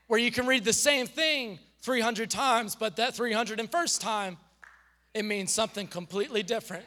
Where 0.07 0.19
you 0.19 0.31
can 0.31 0.45
read 0.45 0.65
the 0.65 0.73
same 0.73 1.07
thing 1.07 1.57
300 1.81 2.29
times, 2.29 2.75
but 2.75 2.97
that 2.97 3.15
301st 3.15 4.01
time, 4.01 4.37
it 5.13 5.23
means 5.23 5.51
something 5.51 5.87
completely 5.87 6.43
different. 6.43 6.85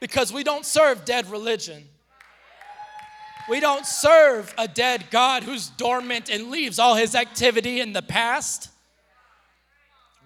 Because 0.00 0.32
we 0.32 0.44
don't 0.44 0.64
serve 0.64 1.04
dead 1.04 1.28
religion. 1.30 1.84
We 3.48 3.60
don't 3.60 3.84
serve 3.84 4.54
a 4.56 4.68
dead 4.68 5.06
God 5.10 5.42
who's 5.42 5.68
dormant 5.68 6.30
and 6.30 6.50
leaves 6.50 6.78
all 6.78 6.94
his 6.94 7.14
activity 7.14 7.80
in 7.80 7.92
the 7.92 8.00
past. 8.00 8.70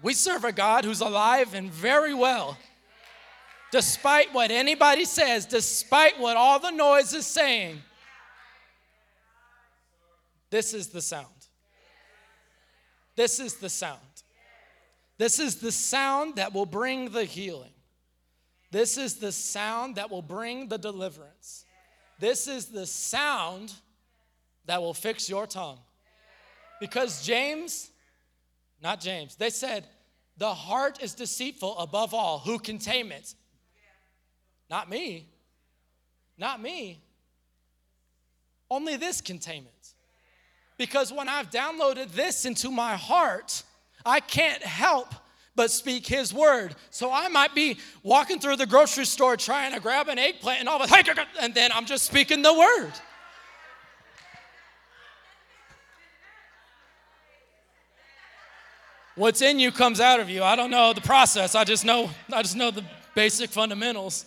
We 0.01 0.13
serve 0.13 0.45
a 0.45 0.51
God 0.51 0.85
who's 0.85 1.01
alive 1.01 1.53
and 1.53 1.71
very 1.71 2.13
well 2.13 2.57
despite 3.71 4.33
what 4.33 4.51
anybody 4.51 5.05
says, 5.05 5.45
despite 5.45 6.19
what 6.19 6.37
all 6.37 6.59
the 6.59 6.71
noise 6.71 7.13
is 7.13 7.25
saying, 7.25 7.81
this 10.49 10.73
is 10.73 10.87
the 10.87 11.01
sound. 11.01 11.25
This 13.15 13.39
is 13.39 13.55
the 13.55 13.69
sound. 13.69 13.99
This 15.17 15.39
is 15.39 15.57
the 15.57 15.71
sound 15.71 16.37
that 16.37 16.53
will 16.53 16.65
bring 16.65 17.09
the 17.09 17.25
healing. 17.25 17.73
This 18.71 18.97
is 18.97 19.15
the 19.15 19.31
sound 19.31 19.95
that 19.95 20.09
will 20.09 20.21
bring 20.21 20.69
the 20.69 20.77
deliverance. 20.77 21.65
This 22.19 22.47
is 22.47 22.67
the 22.67 22.85
sound 22.85 23.73
that 24.65 24.81
will 24.81 24.93
fix 24.93 25.29
your 25.29 25.47
tongue. 25.47 25.79
Because 26.79 27.25
James, 27.25 27.89
not 28.81 29.01
James, 29.01 29.35
they 29.35 29.49
said, 29.49 29.85
the 30.37 30.53
heart 30.53 31.03
is 31.03 31.13
deceitful 31.13 31.77
above 31.77 32.13
all. 32.13 32.39
Who 32.39 32.59
can 32.59 32.77
tame 32.77 33.11
it? 33.11 33.33
Not 34.69 34.89
me. 34.89 35.27
Not 36.37 36.61
me. 36.61 37.01
Only 38.69 38.97
this 38.97 39.21
it. 39.65 39.93
Because 40.77 41.11
when 41.11 41.27
I've 41.27 41.49
downloaded 41.49 42.11
this 42.11 42.45
into 42.45 42.71
my 42.71 42.95
heart, 42.95 43.63
I 44.05 44.19
can't 44.19 44.63
help 44.63 45.13
but 45.55 45.71
speak 45.71 46.07
his 46.07 46.33
word. 46.33 46.73
So 46.89 47.11
I 47.11 47.27
might 47.27 47.53
be 47.53 47.79
walking 48.01 48.39
through 48.39 48.55
the 48.55 48.65
grocery 48.65 49.05
store 49.05 49.35
trying 49.35 49.73
to 49.73 49.81
grab 49.81 50.07
an 50.07 50.17
eggplant 50.17 50.61
and 50.61 50.69
all 50.69 50.81
of 50.81 50.89
a 50.89 51.21
and 51.41 51.53
then 51.53 51.71
I'm 51.73 51.85
just 51.85 52.05
speaking 52.05 52.41
the 52.41 52.53
word. 52.53 52.93
What's 59.15 59.41
in 59.41 59.59
you 59.59 59.73
comes 59.73 59.99
out 59.99 60.21
of 60.21 60.29
you. 60.29 60.43
I 60.43 60.55
don't 60.55 60.71
know 60.71 60.93
the 60.93 61.01
process. 61.01 61.55
I 61.55 61.65
just 61.65 61.83
know 61.83 62.09
I 62.31 62.41
just 62.41 62.55
know 62.55 62.71
the 62.71 62.85
basic 63.15 63.49
fundamentals. 63.49 64.23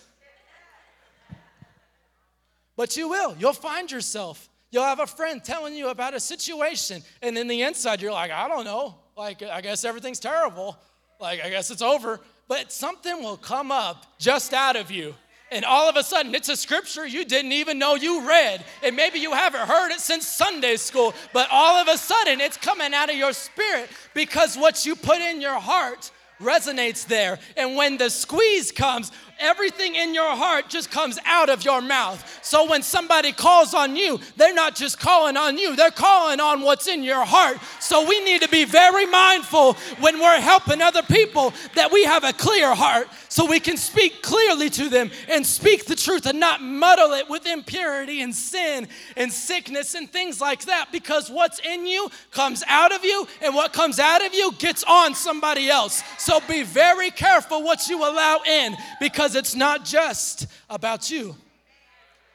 But 2.77 2.97
you 2.97 3.09
will. 3.09 3.37
You'll 3.39 3.53
find 3.53 3.91
yourself. 3.91 4.49
You'll 4.71 4.85
have 4.85 5.01
a 5.01 5.07
friend 5.07 5.45
telling 5.45 5.75
you 5.75 5.89
about 5.89 6.15
a 6.15 6.21
situation, 6.21 7.03
and 7.21 7.37
in 7.37 7.47
the 7.47 7.63
inside, 7.63 8.01
you're 8.01 8.13
like, 8.13 8.31
I 8.31 8.49
don't 8.49 8.65
know. 8.65 8.95
Like, 9.17 9.43
I 9.43 9.61
guess 9.61 9.85
everything's 9.85 10.19
terrible. 10.19 10.79
Like, 11.21 11.45
I 11.45 11.51
guess 11.51 11.71
it's 11.71 11.83
over. 11.83 12.21
But 12.49 12.73
something 12.73 13.23
will 13.23 13.37
come 13.37 13.71
up 13.71 14.07
just 14.19 14.55
out 14.55 14.77
of 14.77 14.91
you. 14.91 15.15
And 15.51 15.67
all 15.67 15.87
of 15.87 15.97
a 15.97 16.03
sudden, 16.03 16.35
it's 16.35 16.49
a 16.49 16.57
scripture 16.57 17.07
you 17.07 17.27
didn't 17.27 17.53
even 17.53 17.79
know 17.79 17.95
you 17.95 18.27
read. 18.27 18.65
And 18.83 18.97
maybe 18.97 19.19
you 19.19 19.33
haven't 19.33 19.69
heard 19.69 19.93
it 19.93 20.01
since 20.01 20.27
Sunday 20.27 20.77
school, 20.77 21.13
but 21.35 21.47
all 21.53 21.77
of 21.77 21.89
a 21.89 21.99
sudden, 21.99 22.41
it's 22.41 22.57
coming 22.57 22.95
out 22.95 23.11
of 23.11 23.17
your 23.17 23.35
spirit 23.35 23.91
because 24.15 24.57
what 24.57 24.87
you 24.87 24.97
put 24.97 25.21
in 25.21 25.43
your 25.43 25.61
heart 25.61 26.11
resonates 26.41 27.07
there. 27.07 27.39
And 27.57 27.77
when 27.77 27.99
the 27.99 28.09
squeeze 28.09 28.73
comes, 28.73 29.13
everything 29.39 29.95
in 29.95 30.15
your 30.15 30.35
heart 30.35 30.71
just 30.71 30.91
comes 30.91 31.19
out 31.27 31.51
of 31.51 31.65
your 31.65 31.83
mouth. 31.83 32.32
So 32.43 32.69
when 32.69 32.83
somebody 32.83 33.33
calls 33.33 33.73
on 33.73 33.95
you, 33.95 34.21
they're 34.37 34.53
not 34.53 34.75
just 34.75 34.99
calling 34.99 35.37
on 35.37 35.57
you, 35.57 35.77
they're 35.77 35.91
calling 35.91 36.41
on 36.41 36.63
what's 36.63 36.89
in 36.89 37.05
your 37.05 37.25
heart. 37.25 37.59
So 37.81 38.07
we 38.07 38.23
need 38.25 38.43
to 38.43 38.49
be 38.49 38.65
very 38.65 39.07
mindful 39.07 39.75
when 40.01 40.19
we're 40.19 40.41
helping 40.41 40.83
other 40.83 41.03
people 41.03 41.55
that 41.75 41.93
we 41.93 42.05
have 42.05 42.25
a 42.25 42.33
clear 42.33 42.75
heart 42.75 43.09
so 43.29 43.47
we 43.47 43.61
can 43.61 43.77
speak 43.77 44.23
clearly 44.23 44.69
to 44.71 44.89
them 44.89 45.11
and 45.29 45.47
speak 45.47 45.87
the 45.87 45.95
truth 45.95 46.27
and 46.27 46.41
not 46.41 46.61
muddle 46.61 47.13
it 47.13 47.31
with 47.31 47.47
impurity 47.47 48.23
and 48.23 48.35
sin 48.35 48.89
and 49.17 49.33
sickness 49.33 49.95
and 49.95 50.11
things 50.11 50.41
like 50.41 50.65
that 50.65 50.89
because 50.91 51.31
what's 51.31 51.61
in 51.61 51.87
you 51.87 52.11
comes 52.33 52.65
out 52.67 52.93
of 52.93 53.05
you 53.05 53.27
and 53.41 53.55
what 53.55 53.73
comes 53.73 53.99
out 53.99 54.25
of 54.25 54.35
you 54.35 54.53
gets 54.59 54.83
on 54.85 55.15
somebody 55.15 55.71
else. 55.71 56.03
So 56.19 56.41
be 56.49 56.65
very 56.65 57.11
careful 57.11 57.63
what 57.63 57.89
you 57.89 57.99
allow 57.99 58.41
in 58.47 58.77
because 59.01 59.37
it's 59.37 59.55
not 59.55 59.85
just 59.85 60.47
about 60.69 61.09
you. 61.11 61.37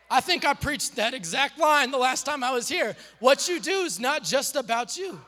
I 0.09 0.21
think 0.21 0.45
I 0.45 0.53
preached 0.53 0.95
that 0.95 1.13
exact 1.13 1.59
line 1.59 1.91
the 1.91 1.97
last 1.97 2.25
time 2.25 2.43
I 2.43 2.51
was 2.51 2.67
here. 2.67 2.95
What 3.19 3.47
you 3.47 3.59
do 3.59 3.81
is 3.81 3.99
not 3.99 4.23
just 4.23 4.55
about 4.55 4.97
you. 4.97 5.19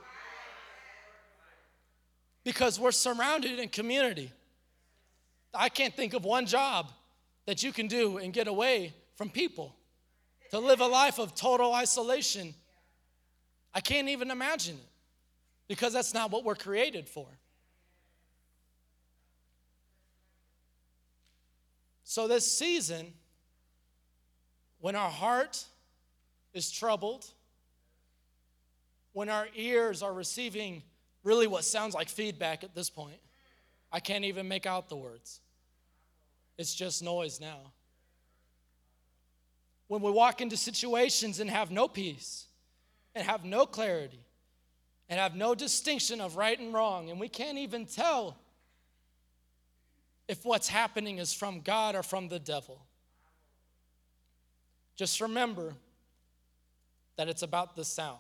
Because 2.46 2.80
we're 2.80 2.92
surrounded 2.92 3.60
in 3.60 3.70
community. 3.70 4.32
I 5.54 5.70
can't 5.70 5.94
think 5.94 6.14
of 6.14 6.24
one 6.24 6.46
job 6.46 6.92
that 7.46 7.64
you 7.64 7.74
can 7.74 7.88
do 7.88 8.18
and 8.18 8.32
get 8.32 8.48
away 8.48 8.94
from 9.16 9.30
people. 9.30 9.76
To 10.52 10.60
live 10.60 10.80
a 10.80 10.88
life 10.88 11.20
of 11.20 11.36
total 11.36 11.74
isolation, 11.74 12.56
I 13.74 13.82
can't 13.82 14.08
even 14.08 14.32
imagine 14.32 14.76
it 14.76 14.90
because 15.68 15.94
that's 15.94 16.14
not 16.14 16.32
what 16.32 16.44
we're 16.44 16.56
created 16.56 17.08
for. 17.08 17.28
So, 22.04 22.28
this 22.28 22.52
season, 22.52 23.14
when 24.80 24.96
our 24.96 25.10
heart 25.10 25.66
is 26.54 26.72
troubled, 26.72 27.26
when 29.14 29.30
our 29.30 29.48
ears 29.56 30.02
are 30.02 30.14
receiving 30.14 30.84
really 31.24 31.48
what 31.48 31.64
sounds 31.64 31.94
like 31.94 32.10
feedback 32.10 32.64
at 32.64 32.74
this 32.74 32.90
point, 32.90 33.20
I 33.92 34.00
can't 34.00 34.26
even 34.26 34.48
make 34.48 34.66
out 34.66 34.90
the 34.90 34.96
words. 34.96 35.42
It's 36.58 36.74
just 36.74 37.04
noise 37.04 37.40
now. 37.40 37.74
When 39.88 40.02
we 40.02 40.12
walk 40.12 40.42
into 40.42 40.56
situations 40.56 41.40
and 41.40 41.50
have 41.50 41.72
no 41.72 41.88
peace, 41.88 42.46
and 43.16 43.26
have 43.26 43.44
no 43.44 43.66
clarity, 43.66 44.24
and 45.10 45.20
have 45.20 45.36
no 45.36 45.56
distinction 45.56 46.22
of 46.22 46.38
right 46.38 46.60
and 46.60 46.74
wrong, 46.74 47.10
and 47.10 47.20
we 47.20 47.28
can't 47.28 47.58
even 47.58 47.86
tell 47.86 48.38
if 50.28 50.46
what's 50.46 50.68
happening 50.68 51.18
is 51.18 51.34
from 51.34 51.62
God 51.62 51.96
or 51.96 52.04
from 52.04 52.28
the 52.30 52.38
devil. 52.38 52.86
Just 55.00 55.22
remember 55.22 55.72
that 57.16 57.30
it's 57.30 57.42
about 57.42 57.78
the 57.78 57.86
sound, 57.86 58.20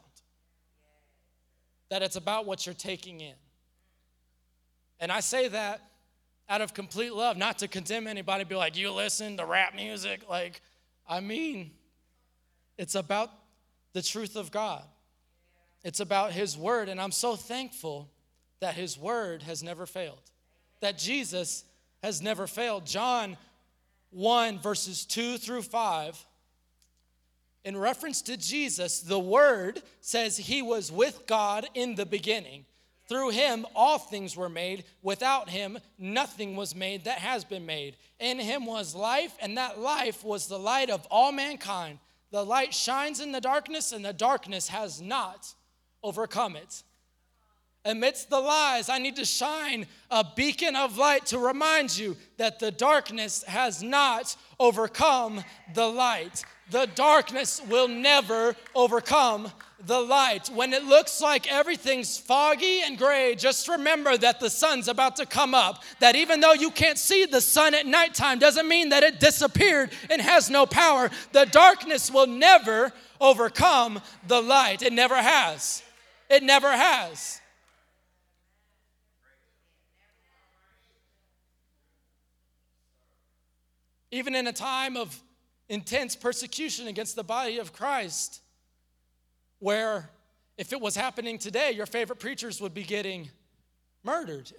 that 1.89 2.01
it's 2.01 2.15
about 2.15 2.45
what 2.45 2.65
you're 2.65 2.73
taking 2.73 3.19
in. 3.19 3.33
And 5.01 5.11
I 5.11 5.19
say 5.19 5.49
that 5.49 5.81
out 6.47 6.61
of 6.61 6.73
complete 6.73 7.13
love, 7.13 7.35
not 7.35 7.59
to 7.59 7.67
condemn 7.67 8.07
anybody, 8.07 8.45
be 8.45 8.55
like, 8.55 8.77
you 8.77 8.93
listen 8.93 9.35
to 9.35 9.45
rap 9.45 9.75
music. 9.75 10.21
Like, 10.29 10.61
I 11.05 11.19
mean, 11.19 11.71
it's 12.77 12.95
about 12.95 13.29
the 13.91 14.01
truth 14.01 14.37
of 14.37 14.49
God, 14.49 14.85
it's 15.83 15.99
about 15.99 16.31
His 16.31 16.57
Word. 16.57 16.87
And 16.87 17.01
I'm 17.01 17.11
so 17.11 17.35
thankful 17.35 18.09
that 18.61 18.75
His 18.75 18.97
Word 18.97 19.43
has 19.43 19.61
never 19.61 19.85
failed, 19.85 20.31
that 20.79 20.97
Jesus 20.97 21.65
has 22.01 22.21
never 22.21 22.47
failed. 22.47 22.85
John 22.85 23.35
1, 24.11 24.59
verses 24.59 25.03
2 25.03 25.37
through 25.39 25.63
5, 25.63 26.25
in 27.63 27.77
reference 27.77 28.21
to 28.23 28.37
Jesus, 28.37 29.01
the 29.01 29.19
Word 29.19 29.81
says 30.01 30.37
he 30.37 30.61
was 30.61 30.91
with 30.91 31.25
God 31.27 31.67
in 31.73 31.95
the 31.95 32.05
beginning. 32.05 32.65
Through 33.07 33.31
him, 33.31 33.65
all 33.75 33.97
things 33.97 34.37
were 34.37 34.49
made. 34.49 34.85
Without 35.01 35.49
him, 35.49 35.79
nothing 35.97 36.55
was 36.55 36.75
made 36.75 37.05
that 37.05 37.17
has 37.17 37.43
been 37.43 37.65
made. 37.65 37.97
In 38.19 38.39
him 38.39 38.65
was 38.65 38.93
life, 38.93 39.35
and 39.41 39.57
that 39.57 39.79
life 39.79 40.23
was 40.23 40.47
the 40.47 40.59
light 40.59 40.89
of 40.89 41.05
all 41.09 41.31
mankind. 41.31 41.97
The 42.31 42.45
light 42.45 42.73
shines 42.73 43.19
in 43.19 43.31
the 43.31 43.41
darkness, 43.41 43.91
and 43.91 44.05
the 44.05 44.13
darkness 44.13 44.67
has 44.67 45.01
not 45.01 45.53
overcome 46.03 46.55
it. 46.55 46.83
Amidst 47.85 48.29
the 48.29 48.39
lies, 48.39 48.89
I 48.89 48.97
need 48.97 49.15
to 49.15 49.25
shine 49.25 49.87
a 50.11 50.25
beacon 50.35 50.75
of 50.75 50.97
light 50.97 51.25
to 51.27 51.39
remind 51.39 51.97
you 51.97 52.17
that 52.37 52.59
the 52.59 52.71
darkness 52.71 53.43
has 53.43 53.81
not 53.81 54.35
overcome 54.59 55.43
the 55.73 55.87
light. 55.87 56.43
The 56.71 56.87
darkness 56.93 57.61
will 57.67 57.87
never 57.87 58.55
overcome 58.75 59.49
the 59.85 59.99
light. 59.99 60.49
When 60.49 60.73
it 60.73 60.83
looks 60.83 61.21
like 61.21 61.51
everything's 61.51 62.17
foggy 62.17 62.81
and 62.81 62.97
gray, 62.97 63.35
just 63.35 63.67
remember 63.69 64.17
that 64.17 64.41
the 64.41 64.49
sun's 64.49 64.89
about 64.89 65.15
to 65.15 65.25
come 65.25 65.55
up. 65.55 65.81
That 65.99 66.17
even 66.17 66.41
though 66.41 66.53
you 66.53 66.71
can't 66.71 66.97
see 66.97 67.25
the 67.25 67.41
sun 67.41 67.73
at 67.73 67.87
nighttime, 67.87 68.39
doesn't 68.39 68.67
mean 68.67 68.89
that 68.89 69.03
it 69.03 69.21
disappeared 69.21 69.91
and 70.09 70.21
has 70.21 70.49
no 70.49 70.65
power. 70.65 71.09
The 71.31 71.45
darkness 71.45 72.11
will 72.11 72.27
never 72.27 72.91
overcome 73.21 74.01
the 74.27 74.41
light. 74.41 74.81
It 74.81 74.93
never 74.93 75.15
has. 75.15 75.81
It 76.29 76.43
never 76.43 76.71
has. 76.71 77.39
Even 84.11 84.35
in 84.35 84.47
a 84.47 84.53
time 84.53 84.97
of 84.97 85.21
intense 85.67 86.15
persecution 86.15 86.87
against 86.87 87.15
the 87.15 87.23
body 87.23 87.59
of 87.59 87.73
Christ, 87.73 88.41
where 89.59 90.09
if 90.57 90.73
it 90.73 90.81
was 90.81 90.95
happening 90.95 91.37
today, 91.37 91.71
your 91.71 91.85
favorite 91.85 92.19
preachers 92.19 92.59
would 92.59 92.73
be 92.73 92.83
getting 92.83 93.29
murdered 94.03 94.51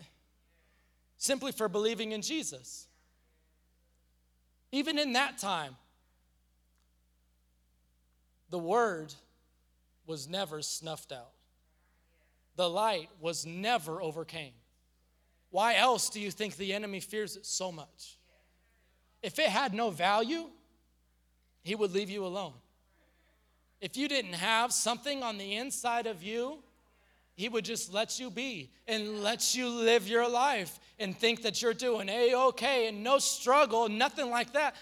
simply 1.16 1.52
for 1.52 1.68
believing 1.68 2.12
in 2.12 2.22
Jesus. 2.22 2.86
Even 4.72 4.98
in 4.98 5.14
that 5.14 5.38
time, 5.38 5.76
the 8.50 8.58
word 8.58 9.12
was 10.06 10.28
never 10.28 10.62
snuffed 10.62 11.12
out. 11.12 11.32
The 12.56 12.68
light 12.68 13.08
was 13.20 13.44
never 13.46 14.00
overcame. 14.00 14.52
Why 15.50 15.76
else 15.76 16.10
do 16.10 16.20
you 16.20 16.30
think 16.30 16.56
the 16.56 16.72
enemy 16.72 17.00
fears 17.00 17.36
it 17.36 17.46
so 17.46 17.72
much? 17.72 18.18
If 19.22 19.38
it 19.38 19.48
had 19.48 19.74
no 19.74 19.90
value, 19.90 20.46
he 21.62 21.74
would 21.74 21.92
leave 21.92 22.10
you 22.10 22.24
alone. 22.24 22.54
If 23.80 23.96
you 23.96 24.08
didn't 24.08 24.34
have 24.34 24.72
something 24.72 25.22
on 25.22 25.38
the 25.38 25.56
inside 25.56 26.06
of 26.06 26.22
you, 26.22 26.58
he 27.34 27.48
would 27.48 27.64
just 27.64 27.92
let 27.92 28.18
you 28.18 28.30
be 28.30 28.70
and 28.86 29.22
let 29.22 29.54
you 29.54 29.68
live 29.68 30.06
your 30.06 30.28
life 30.28 30.78
and 30.98 31.16
think 31.16 31.42
that 31.42 31.62
you're 31.62 31.72
doing 31.72 32.08
a 32.08 32.34
okay 32.34 32.88
and 32.88 33.02
no 33.02 33.18
struggle, 33.18 33.88
nothing 33.88 34.28
like 34.28 34.52
that. 34.52 34.74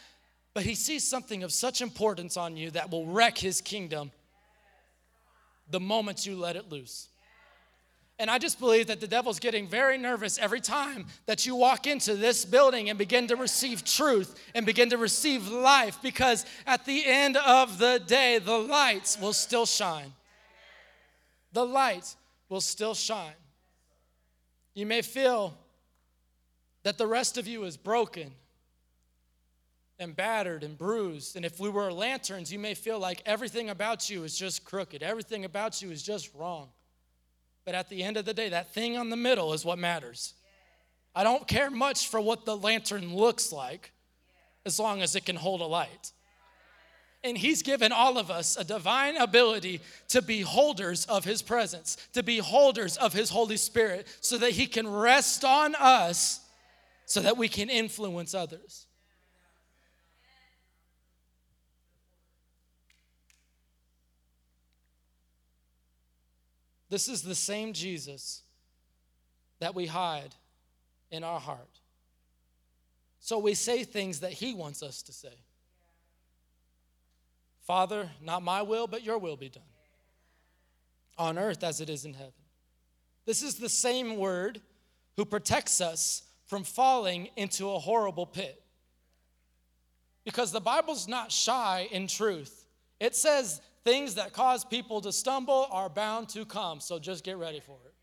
But 0.54 0.64
he 0.64 0.74
sees 0.74 1.06
something 1.06 1.44
of 1.44 1.52
such 1.52 1.80
importance 1.80 2.36
on 2.36 2.56
you 2.56 2.72
that 2.72 2.90
will 2.90 3.06
wreck 3.06 3.38
his 3.38 3.60
kingdom 3.60 4.10
the 5.70 5.78
moment 5.78 6.26
you 6.26 6.34
let 6.36 6.56
it 6.56 6.68
loose. 6.68 7.08
And 8.20 8.28
I 8.28 8.38
just 8.38 8.58
believe 8.58 8.88
that 8.88 9.00
the 9.00 9.06
devil's 9.06 9.38
getting 9.38 9.68
very 9.68 9.96
nervous 9.96 10.38
every 10.38 10.60
time 10.60 11.06
that 11.26 11.46
you 11.46 11.54
walk 11.54 11.86
into 11.86 12.16
this 12.16 12.44
building 12.44 12.90
and 12.90 12.98
begin 12.98 13.28
to 13.28 13.36
receive 13.36 13.84
truth 13.84 14.34
and 14.56 14.66
begin 14.66 14.90
to 14.90 14.96
receive 14.96 15.46
life 15.46 15.98
because 16.02 16.44
at 16.66 16.84
the 16.84 17.06
end 17.06 17.36
of 17.36 17.78
the 17.78 18.02
day, 18.04 18.40
the 18.40 18.58
lights 18.58 19.20
will 19.20 19.32
still 19.32 19.66
shine. 19.66 20.12
The 21.52 21.64
light 21.64 22.16
will 22.48 22.60
still 22.60 22.94
shine. 22.94 23.36
You 24.74 24.86
may 24.86 25.02
feel 25.02 25.56
that 26.82 26.98
the 26.98 27.06
rest 27.06 27.38
of 27.38 27.46
you 27.46 27.64
is 27.64 27.76
broken 27.76 28.32
and 30.00 30.14
battered 30.14 30.64
and 30.64 30.76
bruised. 30.76 31.36
And 31.36 31.44
if 31.44 31.60
we 31.60 31.68
were 31.68 31.92
lanterns, 31.92 32.52
you 32.52 32.58
may 32.58 32.74
feel 32.74 32.98
like 32.98 33.22
everything 33.26 33.70
about 33.70 34.10
you 34.10 34.24
is 34.24 34.36
just 34.36 34.64
crooked, 34.64 35.04
everything 35.04 35.44
about 35.44 35.82
you 35.82 35.90
is 35.90 36.02
just 36.02 36.34
wrong. 36.34 36.70
But 37.68 37.74
at 37.74 37.90
the 37.90 38.02
end 38.02 38.16
of 38.16 38.24
the 38.24 38.32
day, 38.32 38.48
that 38.48 38.72
thing 38.72 38.96
on 38.96 39.10
the 39.10 39.16
middle 39.16 39.52
is 39.52 39.62
what 39.62 39.78
matters. 39.78 40.32
I 41.14 41.22
don't 41.22 41.46
care 41.46 41.70
much 41.70 42.08
for 42.08 42.18
what 42.18 42.46
the 42.46 42.56
lantern 42.56 43.14
looks 43.14 43.52
like 43.52 43.92
as 44.64 44.80
long 44.80 45.02
as 45.02 45.14
it 45.14 45.26
can 45.26 45.36
hold 45.36 45.60
a 45.60 45.66
light. 45.66 46.12
And 47.22 47.36
He's 47.36 47.62
given 47.62 47.92
all 47.92 48.16
of 48.16 48.30
us 48.30 48.56
a 48.56 48.64
divine 48.64 49.18
ability 49.18 49.82
to 50.08 50.22
be 50.22 50.40
holders 50.40 51.04
of 51.10 51.26
His 51.26 51.42
presence, 51.42 51.98
to 52.14 52.22
be 52.22 52.38
holders 52.38 52.96
of 52.96 53.12
His 53.12 53.28
Holy 53.28 53.58
Spirit, 53.58 54.08
so 54.22 54.38
that 54.38 54.52
He 54.52 54.64
can 54.66 54.88
rest 54.88 55.44
on 55.44 55.74
us 55.74 56.40
so 57.04 57.20
that 57.20 57.36
we 57.36 57.48
can 57.48 57.68
influence 57.68 58.32
others. 58.32 58.86
This 66.88 67.08
is 67.08 67.22
the 67.22 67.34
same 67.34 67.72
Jesus 67.72 68.42
that 69.60 69.74
we 69.74 69.86
hide 69.86 70.34
in 71.10 71.24
our 71.24 71.40
heart. 71.40 71.80
So 73.20 73.38
we 73.38 73.54
say 73.54 73.84
things 73.84 74.20
that 74.20 74.32
He 74.32 74.54
wants 74.54 74.82
us 74.82 75.02
to 75.02 75.12
say. 75.12 75.34
Father, 77.66 78.08
not 78.22 78.42
my 78.42 78.62
will, 78.62 78.86
but 78.86 79.04
your 79.04 79.18
will 79.18 79.36
be 79.36 79.50
done 79.50 79.62
on 81.18 81.36
earth 81.36 81.64
as 81.64 81.80
it 81.80 81.90
is 81.90 82.04
in 82.04 82.14
heaven. 82.14 82.32
This 83.26 83.42
is 83.42 83.56
the 83.56 83.68
same 83.68 84.16
word 84.16 84.60
who 85.16 85.24
protects 85.24 85.80
us 85.80 86.22
from 86.46 86.64
falling 86.64 87.28
into 87.36 87.68
a 87.70 87.78
horrible 87.78 88.24
pit. 88.24 88.62
Because 90.24 90.52
the 90.52 90.60
Bible's 90.60 91.08
not 91.08 91.32
shy 91.32 91.88
in 91.90 92.06
truth. 92.06 92.66
It 93.00 93.14
says 93.14 93.60
things 93.88 94.16
that 94.16 94.34
cause 94.34 94.66
people 94.66 95.00
to 95.00 95.10
stumble 95.10 95.66
are 95.70 95.88
bound 95.88 96.28
to 96.28 96.44
come, 96.44 96.78
so 96.78 96.98
just 96.98 97.24
get 97.24 97.38
ready 97.38 97.60
for 97.60 97.78
it. 97.86 97.94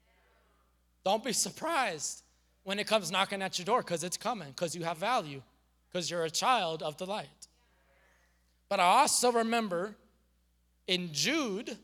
Don't 1.04 1.24
be 1.24 1.32
surprised 1.32 2.24
when 2.64 2.80
it 2.80 2.88
comes 2.88 3.12
knocking 3.12 3.44
at 3.44 3.60
your 3.60 3.66
door 3.66 3.82
because 3.82 4.04
it's 4.04 4.18
coming, 4.18 4.48
because 4.48 4.76
you 4.76 4.84
have 4.84 4.98
value, 4.98 5.44
because 5.88 6.10
you're 6.10 6.24
a 6.24 6.30
child 6.30 6.82
of 6.82 6.98
the 6.98 7.06
light. 7.06 7.48
But 8.68 8.80
I 8.80 8.84
also 8.84 9.32
remember 9.32 9.96
in 10.88 11.14
Jude, 11.14 11.78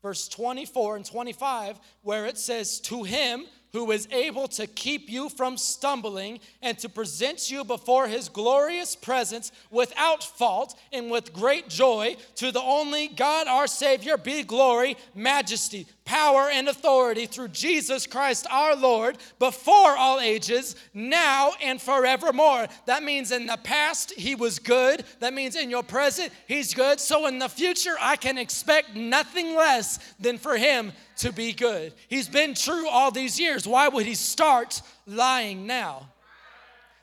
verse 0.00 0.28
24 0.28 0.96
and 0.96 1.04
25, 1.04 1.80
where 2.02 2.26
it 2.26 2.38
says, 2.38 2.78
To 2.82 3.02
him 3.02 3.46
who 3.76 3.90
is 3.90 4.08
able 4.10 4.48
to 4.48 4.66
keep 4.66 5.10
you 5.10 5.28
from 5.28 5.58
stumbling 5.58 6.40
and 6.62 6.78
to 6.78 6.88
present 6.88 7.50
you 7.50 7.62
before 7.62 8.08
his 8.08 8.30
glorious 8.30 8.96
presence 8.96 9.52
without 9.70 10.24
fault 10.24 10.74
and 10.94 11.10
with 11.10 11.30
great 11.34 11.68
joy. 11.68 12.16
To 12.36 12.50
the 12.50 12.62
only 12.62 13.08
God 13.08 13.46
our 13.46 13.66
Savior 13.66 14.16
be 14.16 14.44
glory, 14.44 14.96
majesty, 15.14 15.86
power, 16.06 16.48
and 16.50 16.68
authority 16.68 17.26
through 17.26 17.48
Jesus 17.48 18.06
Christ 18.06 18.46
our 18.50 18.74
Lord 18.74 19.18
before 19.38 19.94
all 19.94 20.20
ages, 20.20 20.74
now 20.94 21.52
and 21.62 21.78
forevermore. 21.78 22.68
That 22.86 23.02
means 23.02 23.30
in 23.30 23.44
the 23.46 23.58
past, 23.58 24.12
he 24.12 24.34
was 24.34 24.58
good. 24.58 25.04
That 25.20 25.34
means 25.34 25.54
in 25.54 25.68
your 25.68 25.82
present, 25.82 26.32
he's 26.48 26.72
good. 26.72 26.98
So 26.98 27.26
in 27.26 27.38
the 27.38 27.50
future, 27.50 27.96
I 28.00 28.16
can 28.16 28.38
expect 28.38 28.96
nothing 28.96 29.54
less 29.54 29.98
than 30.18 30.38
for 30.38 30.56
him 30.56 30.92
to 31.16 31.32
be 31.32 31.52
good. 31.52 31.92
He's 32.08 32.28
been 32.28 32.54
true 32.54 32.88
all 32.88 33.10
these 33.10 33.40
years. 33.40 33.65
Why 33.66 33.88
would 33.88 34.06
he 34.06 34.14
start 34.14 34.80
lying 35.06 35.66
now? 35.66 36.08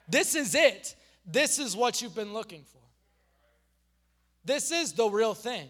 This 0.08 0.36
is 0.36 0.56
it. 0.56 0.96
This 1.26 1.60
is 1.60 1.76
what 1.76 2.02
you've 2.02 2.16
been 2.16 2.34
looking 2.34 2.64
for. 2.64 2.80
This 4.46 4.72
is 4.72 4.94
the 4.94 5.08
real 5.08 5.34
thing. 5.34 5.70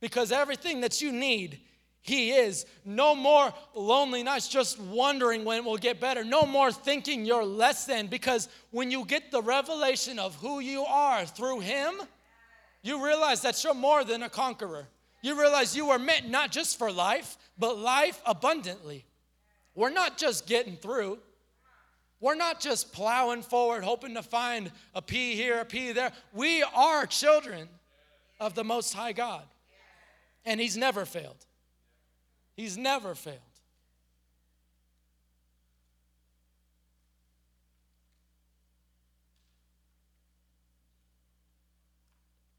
Because 0.00 0.32
everything 0.32 0.80
that 0.80 1.00
you 1.00 1.12
need, 1.12 1.60
He 2.00 2.32
is. 2.32 2.66
No 2.84 3.14
more 3.14 3.54
lonely 3.74 4.24
nights 4.24 4.48
just 4.48 4.80
wondering 4.80 5.44
when 5.44 5.58
it 5.58 5.64
will 5.64 5.76
get 5.76 6.00
better. 6.00 6.24
No 6.24 6.42
more 6.42 6.72
thinking 6.72 7.24
you're 7.24 7.44
less 7.44 7.84
than. 7.84 8.08
Because 8.08 8.48
when 8.72 8.90
you 8.90 9.04
get 9.04 9.30
the 9.30 9.40
revelation 9.40 10.18
of 10.18 10.34
who 10.36 10.58
you 10.58 10.82
are 10.84 11.24
through 11.24 11.60
Him, 11.60 11.94
you 12.82 13.04
realize 13.04 13.42
that 13.42 13.62
you're 13.62 13.74
more 13.74 14.02
than 14.02 14.24
a 14.24 14.28
conqueror. 14.28 14.88
You 15.22 15.40
realize 15.40 15.76
you 15.76 15.86
were 15.86 16.00
meant 16.00 16.28
not 16.28 16.50
just 16.50 16.76
for 16.76 16.90
life, 16.90 17.36
but 17.56 17.78
life 17.78 18.20
abundantly. 18.26 19.04
We're 19.74 19.90
not 19.90 20.18
just 20.18 20.46
getting 20.46 20.76
through. 20.76 21.18
We're 22.20 22.36
not 22.36 22.60
just 22.60 22.92
plowing 22.92 23.42
forward, 23.42 23.82
hoping 23.82 24.14
to 24.14 24.22
find 24.22 24.70
a 24.94 25.02
P 25.02 25.34
here, 25.34 25.60
a 25.60 25.64
P 25.64 25.92
there. 25.92 26.12
We 26.32 26.62
are 26.62 27.04
children 27.06 27.68
of 28.38 28.54
the 28.54 28.64
Most 28.64 28.94
High 28.94 29.12
God. 29.12 29.44
And 30.44 30.60
He's 30.60 30.76
never 30.76 31.04
failed. 31.04 31.46
He's 32.54 32.76
never 32.76 33.14
failed. 33.14 33.38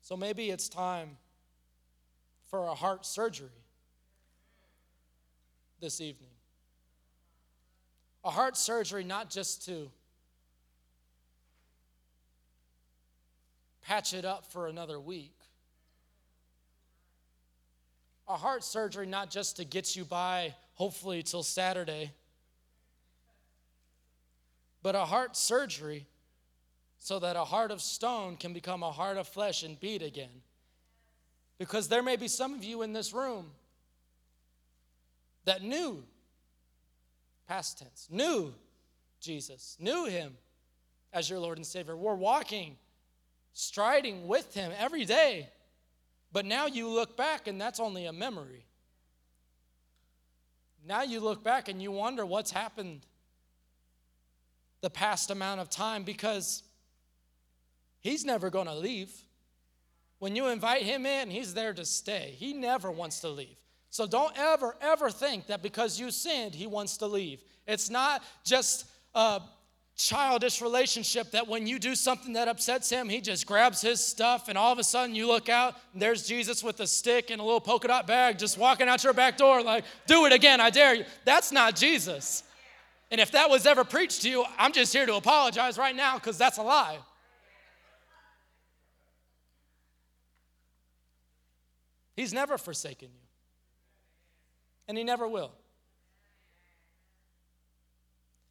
So 0.01 0.17
maybe 0.17 0.49
it's 0.49 0.67
time 0.67 1.17
for 2.49 2.67
a 2.67 2.75
heart 2.75 3.05
surgery 3.05 3.47
this 5.79 6.01
evening. 6.01 6.29
A 8.25 8.31
heart 8.31 8.55
surgery, 8.55 9.03
not 9.03 9.29
just 9.29 9.65
to 9.65 9.89
patch 13.81 14.13
it 14.13 14.25
up 14.25 14.45
for 14.45 14.67
another 14.67 14.99
week. 14.99 15.35
A 18.27 18.37
heart 18.37 18.63
surgery, 18.63 19.05
not 19.05 19.29
just 19.29 19.57
to 19.57 19.65
get 19.65 19.95
you 19.95 20.05
by 20.05 20.55
hopefully 20.75 21.21
till 21.23 21.43
Saturday. 21.43 22.11
But 24.81 24.95
a 24.95 25.05
heart 25.05 25.35
surgery 25.35 26.07
so 26.99 27.19
that 27.19 27.35
a 27.35 27.43
heart 27.43 27.71
of 27.71 27.81
stone 27.81 28.37
can 28.37 28.53
become 28.53 28.81
a 28.81 28.91
heart 28.91 29.17
of 29.17 29.27
flesh 29.27 29.63
and 29.63 29.77
beat 29.77 30.01
again. 30.01 30.41
Because 31.57 31.89
there 31.89 32.01
may 32.01 32.15
be 32.15 32.29
some 32.29 32.53
of 32.53 32.63
you 32.63 32.81
in 32.81 32.93
this 32.93 33.13
room 33.13 33.51
that 35.43 35.61
knew, 35.61 36.05
past 37.47 37.79
tense, 37.79 38.07
knew 38.09 38.53
Jesus, 39.19 39.77
knew 39.79 40.05
him 40.05 40.35
as 41.11 41.29
your 41.29 41.39
Lord 41.39 41.57
and 41.57 41.65
Savior. 41.65 41.95
We're 41.95 42.15
walking, 42.15 42.77
striding 43.53 44.27
with 44.27 44.53
him 44.53 44.71
every 44.77 45.05
day. 45.05 45.49
But 46.31 46.45
now 46.45 46.65
you 46.65 46.89
look 46.89 47.15
back 47.15 47.47
and 47.47 47.61
that's 47.61 47.79
only 47.79 48.05
a 48.05 48.13
memory. 48.13 48.65
Now 50.85 51.03
you 51.03 51.19
look 51.19 51.43
back 51.43 51.69
and 51.69 51.81
you 51.81 51.91
wonder 51.91 52.25
what's 52.25 52.51
happened 52.51 53.05
the 54.81 54.89
past 54.89 55.31
amount 55.31 55.61
of 55.61 55.69
time 55.69 56.03
because 56.03 56.63
he's 58.01 58.25
never 58.25 58.49
going 58.49 58.67
to 58.67 58.75
leave. 58.75 59.11
When 60.19 60.35
you 60.35 60.47
invite 60.47 60.83
him 60.83 61.05
in, 61.05 61.29
he's 61.29 61.53
there 61.53 61.73
to 61.73 61.85
stay. 61.85 62.35
He 62.37 62.53
never 62.53 62.91
wants 62.91 63.21
to 63.21 63.29
leave. 63.29 63.57
So 63.93 64.07
don't 64.07 64.35
ever, 64.35 64.75
ever 64.81 65.11
think 65.11 65.45
that 65.45 65.61
because 65.61 65.99
you 65.99 66.09
sinned, 66.09 66.55
he 66.55 66.65
wants 66.65 66.97
to 66.97 67.05
leave. 67.05 67.43
It's 67.67 67.91
not 67.91 68.23
just 68.43 68.87
a 69.13 69.39
childish 69.95 70.63
relationship 70.63 71.29
that 71.29 71.47
when 71.47 71.67
you 71.67 71.77
do 71.77 71.93
something 71.93 72.33
that 72.33 72.47
upsets 72.47 72.89
him, 72.89 73.07
he 73.07 73.21
just 73.21 73.45
grabs 73.45 73.81
his 73.81 74.03
stuff 74.03 74.49
and 74.49 74.57
all 74.57 74.71
of 74.71 74.79
a 74.79 74.83
sudden 74.83 75.13
you 75.13 75.27
look 75.27 75.47
out 75.47 75.75
and 75.93 76.01
there's 76.01 76.27
Jesus 76.27 76.63
with 76.63 76.79
a 76.79 76.87
stick 76.87 77.29
and 77.29 77.39
a 77.39 77.43
little 77.43 77.61
polka 77.61 77.87
dot 77.87 78.07
bag 78.07 78.39
just 78.39 78.57
walking 78.57 78.89
out 78.89 79.03
your 79.03 79.13
back 79.13 79.37
door 79.37 79.61
like, 79.61 79.83
do 80.07 80.25
it 80.25 80.33
again, 80.33 80.59
I 80.59 80.71
dare 80.71 80.95
you. 80.95 81.05
That's 81.23 81.51
not 81.51 81.75
Jesus. 81.75 82.41
And 83.11 83.21
if 83.21 83.29
that 83.33 83.47
was 83.47 83.67
ever 83.67 83.83
preached 83.83 84.23
to 84.23 84.29
you, 84.31 84.43
I'm 84.57 84.73
just 84.73 84.91
here 84.91 85.05
to 85.05 85.13
apologize 85.17 85.77
right 85.77 85.95
now 85.95 86.15
because 86.15 86.39
that's 86.39 86.57
a 86.57 86.63
lie. 86.63 86.97
He's 92.15 92.33
never 92.33 92.57
forsaken 92.57 93.09
you, 93.13 93.22
and 94.87 94.97
He 94.97 95.03
never 95.03 95.27
will. 95.27 95.51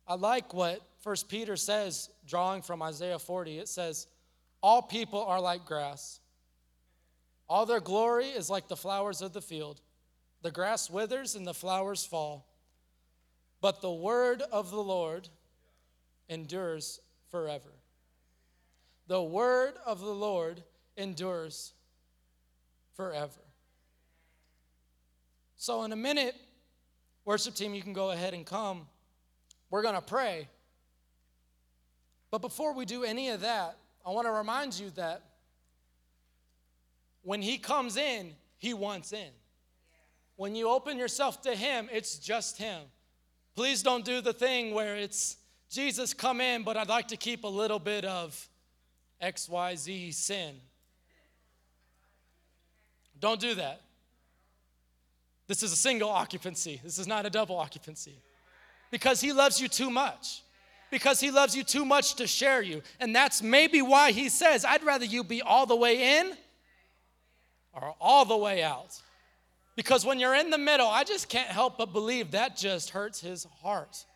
I 0.06 0.14
like 0.14 0.52
what 0.52 0.80
First 1.00 1.28
Peter 1.28 1.56
says, 1.56 2.10
drawing 2.26 2.62
from 2.62 2.82
Isaiah 2.82 3.18
40. 3.18 3.58
It 3.58 3.68
says, 3.68 4.06
All 4.62 4.82
people 4.82 5.22
are 5.24 5.40
like 5.40 5.64
grass. 5.64 6.20
All 7.48 7.66
their 7.66 7.80
glory 7.80 8.26
is 8.26 8.48
like 8.48 8.68
the 8.68 8.76
flowers 8.76 9.20
of 9.20 9.32
the 9.32 9.42
field. 9.42 9.80
The 10.42 10.50
grass 10.50 10.88
withers 10.90 11.34
and 11.34 11.46
the 11.46 11.54
flowers 11.54 12.04
fall. 12.04 12.46
But 13.60 13.80
the 13.80 13.92
word 13.92 14.42
of 14.50 14.70
the 14.70 14.82
Lord 14.82 15.28
endures 16.28 17.00
forever. 17.30 17.72
The 19.06 19.22
word 19.22 19.74
of 19.84 20.00
the 20.00 20.14
Lord 20.14 20.62
endures 20.96 21.74
forever. 22.94 23.40
So, 25.62 25.84
in 25.84 25.92
a 25.92 25.96
minute, 25.96 26.34
worship 27.24 27.54
team, 27.54 27.72
you 27.72 27.82
can 27.82 27.92
go 27.92 28.10
ahead 28.10 28.34
and 28.34 28.44
come. 28.44 28.84
We're 29.70 29.82
going 29.82 29.94
to 29.94 30.00
pray. 30.00 30.48
But 32.32 32.40
before 32.40 32.74
we 32.74 32.84
do 32.84 33.04
any 33.04 33.28
of 33.28 33.42
that, 33.42 33.76
I 34.04 34.10
want 34.10 34.26
to 34.26 34.32
remind 34.32 34.76
you 34.76 34.90
that 34.96 35.22
when 37.22 37.40
He 37.40 37.58
comes 37.58 37.96
in, 37.96 38.32
He 38.58 38.74
wants 38.74 39.12
in. 39.12 39.30
When 40.34 40.56
you 40.56 40.68
open 40.68 40.98
yourself 40.98 41.42
to 41.42 41.54
Him, 41.54 41.88
it's 41.92 42.18
just 42.18 42.58
Him. 42.58 42.80
Please 43.54 43.84
don't 43.84 44.04
do 44.04 44.20
the 44.20 44.32
thing 44.32 44.74
where 44.74 44.96
it's 44.96 45.36
Jesus, 45.70 46.12
come 46.12 46.40
in, 46.40 46.64
but 46.64 46.76
I'd 46.76 46.88
like 46.88 47.06
to 47.06 47.16
keep 47.16 47.44
a 47.44 47.48
little 47.62 47.78
bit 47.78 48.04
of 48.04 48.48
XYZ 49.22 50.12
sin. 50.12 50.56
Don't 53.20 53.38
do 53.38 53.54
that. 53.54 53.80
This 55.52 55.62
is 55.62 55.72
a 55.74 55.76
single 55.76 56.08
occupancy. 56.08 56.80
This 56.82 56.96
is 56.96 57.06
not 57.06 57.26
a 57.26 57.30
double 57.30 57.58
occupancy. 57.58 58.16
Because 58.90 59.20
he 59.20 59.34
loves 59.34 59.60
you 59.60 59.68
too 59.68 59.90
much. 59.90 60.42
Because 60.90 61.20
he 61.20 61.30
loves 61.30 61.54
you 61.54 61.62
too 61.62 61.84
much 61.84 62.14
to 62.14 62.26
share 62.26 62.62
you. 62.62 62.80
And 63.00 63.14
that's 63.14 63.42
maybe 63.42 63.82
why 63.82 64.12
he 64.12 64.30
says, 64.30 64.64
I'd 64.64 64.82
rather 64.82 65.04
you 65.04 65.22
be 65.22 65.42
all 65.42 65.66
the 65.66 65.76
way 65.76 66.20
in 66.20 66.32
or 67.74 67.94
all 68.00 68.24
the 68.24 68.34
way 68.34 68.62
out. 68.62 68.98
Because 69.76 70.06
when 70.06 70.18
you're 70.18 70.34
in 70.34 70.48
the 70.48 70.56
middle, 70.56 70.88
I 70.88 71.04
just 71.04 71.28
can't 71.28 71.50
help 71.50 71.76
but 71.76 71.92
believe 71.92 72.30
that 72.30 72.56
just 72.56 72.88
hurts 72.88 73.20
his 73.20 73.46
heart. 73.60 74.06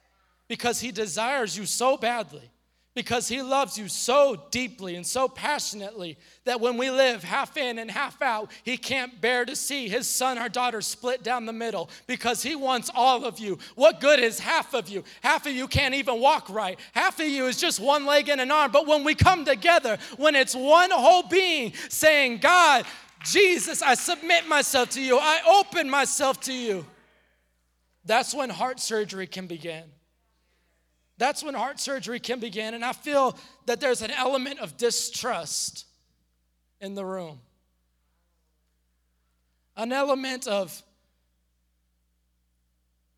Because 0.49 0.81
he 0.81 0.91
desires 0.91 1.55
you 1.55 1.67
so 1.67 1.99
badly 1.99 2.51
because 2.97 3.29
he 3.29 3.43
loves 3.43 3.77
you 3.77 3.89
so 3.89 4.47
deeply 4.51 4.97
and 4.97 5.07
so 5.07 5.29
passionately 5.29 6.17
that 6.45 6.63
when 6.63 6.79
we 6.79 6.89
live 6.89 7.23
half 7.23 7.59
in 7.59 7.79
and 7.79 7.91
half 7.91 8.23
out, 8.23 8.51
he 8.63 8.79
can't 8.79 9.21
bear 9.21 9.45
to 9.45 9.55
see 9.55 9.87
his 9.87 10.09
son 10.09 10.39
or 10.39 10.49
daughter 10.49 10.81
split 10.81 11.23
down 11.23 11.45
the 11.45 11.53
middle 11.53 11.91
because 12.07 12.43
he 12.43 12.57
wants 12.57 12.91
all 12.95 13.27
of 13.27 13.39
you. 13.39 13.59
What 13.75 14.01
good 14.01 14.19
is 14.19 14.41
half 14.41 14.73
of 14.73 14.89
you? 14.89 15.05
Half 15.21 15.45
of 15.45 15.53
you 15.53 15.69
can't 15.69 15.95
even 15.95 16.23
walk 16.23 16.49
right, 16.49 16.81
half 16.93 17.21
of 17.21 17.27
you 17.27 17.45
is 17.45 17.61
just 17.61 17.81
one 17.81 18.07
leg 18.07 18.31
and 18.31 18.41
an 18.41 18.51
arm. 18.51 18.73
But 18.73 18.87
when 18.87 19.05
we 19.05 19.15
come 19.15 19.45
together, 19.45 19.99
when 20.17 20.35
it's 20.35 20.55
one 20.55 20.91
whole 20.91 21.25
being 21.25 21.75
saying, 21.91 22.39
God, 22.39 22.87
Jesus, 23.25 23.83
I 23.83 23.93
submit 23.93 24.49
myself 24.49 24.89
to 24.91 25.03
you, 25.03 25.19
I 25.21 25.41
open 25.61 25.91
myself 25.91 26.41
to 26.43 26.53
you, 26.55 26.87
that's 28.07 28.35
when 28.35 28.49
heart 28.49 28.81
surgery 28.81 29.27
can 29.27 29.47
begin. 29.47 29.85
That's 31.19 31.43
when 31.43 31.55
heart 31.55 31.81
surgery 31.81 32.21
can 32.21 32.41
begin. 32.41 32.75
And 32.75 32.85
I 32.85 32.93
feel 32.93 33.39
that 33.67 33.81
there's 33.81 34.03
an 34.03 34.11
element 34.11 34.59
of 34.61 34.77
distrust 34.77 35.87
in 36.81 36.95
the 36.95 37.05
room, 37.05 37.41
an 39.77 39.93
element 39.93 40.47
of 40.47 40.83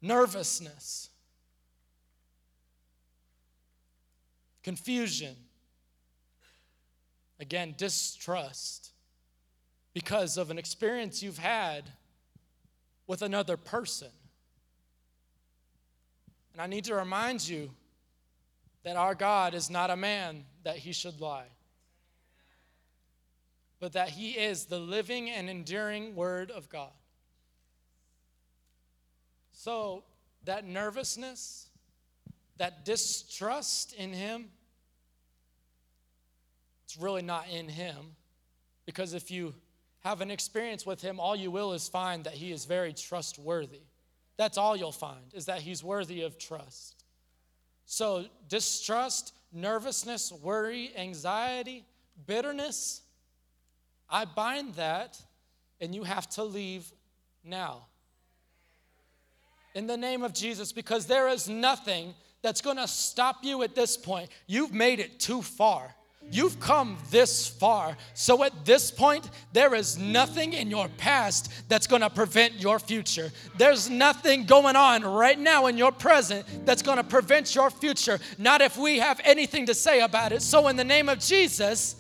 nervousness, 0.01 1.11
confusion, 4.63 5.35
again, 7.41 7.75
distrust 7.77 8.93
because 9.93 10.37
of 10.37 10.53
an 10.53 10.59
experience 10.59 11.21
you've 11.21 11.39
had 11.39 11.91
with 13.09 13.23
another 13.23 13.57
person. 13.57 14.09
And 16.53 16.63
I 16.63 16.67
need 16.67 16.85
to 16.85 16.95
remind 16.95 17.49
you 17.49 17.71
that 18.89 18.97
our 18.97 19.15
God 19.15 19.53
is 19.53 19.69
not 19.69 19.91
a 19.91 19.97
man 19.97 20.47
that 20.65 20.77
he 20.77 20.93
should 20.93 21.21
lie, 21.21 21.49
but 23.81 23.93
that 23.93 24.09
he 24.09 24.31
is 24.31 24.65
the 24.65 24.79
living 24.79 25.29
and 25.29 25.51
enduring 25.51 26.17
Word 26.17 26.51
of 26.51 26.71
God. 26.71 26.89
So, 29.53 30.05
that 30.45 30.65
nervousness, 30.65 31.69
that 32.57 32.87
distrust 32.87 33.93
in 33.93 34.15
him, 34.15 34.47
it's 36.87 36.97
really 36.97 37.21
not 37.21 37.47
in 37.51 37.69
him. 37.69 38.17
Because 38.87 39.13
if 39.13 39.31
you 39.31 39.55
have 40.01 40.23
an 40.23 40.31
experience 40.31 40.87
with 40.87 41.03
him, 41.03 41.21
all 41.21 41.37
you 41.37 41.51
will 41.51 41.75
is 41.75 41.91
find 41.91 42.25
that 42.25 42.33
he 42.33 42.53
is 42.53 42.65
very 42.65 42.95
trustworthy. 42.95 43.83
That's 44.39 44.57
all 44.57 44.79
you'll 44.79 44.93
find, 44.93 45.35
is 45.35 45.45
that 45.45 45.59
he's 45.59 45.85
worthy 45.85 46.23
of 46.23 46.39
trust. 46.39 46.98
So, 47.91 48.27
distrust, 48.51 49.33
nervousness, 49.51 50.31
worry, 50.31 50.93
anxiety, 50.95 51.87
bitterness, 52.27 53.01
I 54.11 54.27
bind 54.27 54.75
that, 54.75 55.19
and 55.81 55.95
you 55.95 56.05
have 56.05 56.29
to 56.33 56.45
leave 56.45 56.93
now. 57.43 57.87
In 59.75 59.87
the 59.87 59.97
name 59.97 60.23
of 60.23 60.35
Jesus, 60.35 60.71
because 60.71 61.07
there 61.07 61.29
is 61.29 61.49
nothing 61.49 62.15
that's 62.43 62.61
gonna 62.61 62.87
stop 62.87 63.39
you 63.43 63.63
at 63.63 63.75
this 63.75 63.97
point. 63.97 64.29
You've 64.47 64.75
made 64.75 65.01
it 65.01 65.19
too 65.19 65.41
far. 65.41 65.95
You've 66.31 66.61
come 66.61 66.99
this 67.11 67.47
far. 67.47 67.97
So 68.13 68.45
at 68.45 68.65
this 68.67 68.91
point, 68.91 69.31
there 69.53 69.75
is 69.75 69.97
nothing 69.97 70.53
in 70.53 70.69
your 70.69 70.89
past 70.99 71.51
that's 71.69 71.87
going 71.87 72.03
to 72.03 72.11
prevent 72.11 72.55
your 72.55 72.79
future. 72.79 73.33
There's 73.57 73.89
nothing 73.89 74.45
going 74.45 74.77
on 74.77 75.03
right 75.03 75.39
now 75.39 75.67
in 75.67 75.79
your 75.79 75.93
present 75.93 76.47
that's 76.67 76.83
going 76.83 76.99
to 76.99 77.05
prevent 77.05 77.55
your 77.55 77.71
future. 77.71 78.19
Not 78.37 78.61
if 78.61 78.77
we 78.77 78.99
have 78.99 79.21
anything 79.25 79.67
to 79.67 79.75
say 79.75 80.01
about 80.01 80.33
it. 80.33 80.43
So, 80.43 80.69
in 80.69 80.77
the 80.77 80.85
name 80.85 81.09
of 81.09 81.19
Jesus, 81.19 81.97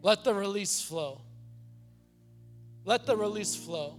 let 0.00 0.24
the 0.24 0.32
release 0.32 0.80
flow. 0.80 1.20
Let 2.84 3.04
the 3.04 3.16
release 3.16 3.54
flow. 3.54 3.98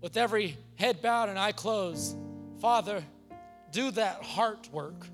With 0.00 0.16
every 0.16 0.58
head 0.74 1.00
bowed 1.00 1.28
and 1.28 1.38
eye 1.38 1.52
closed, 1.52 2.16
Father, 2.60 3.04
do 3.70 3.90
that 3.92 4.22
heart 4.22 4.68
work 4.72 5.06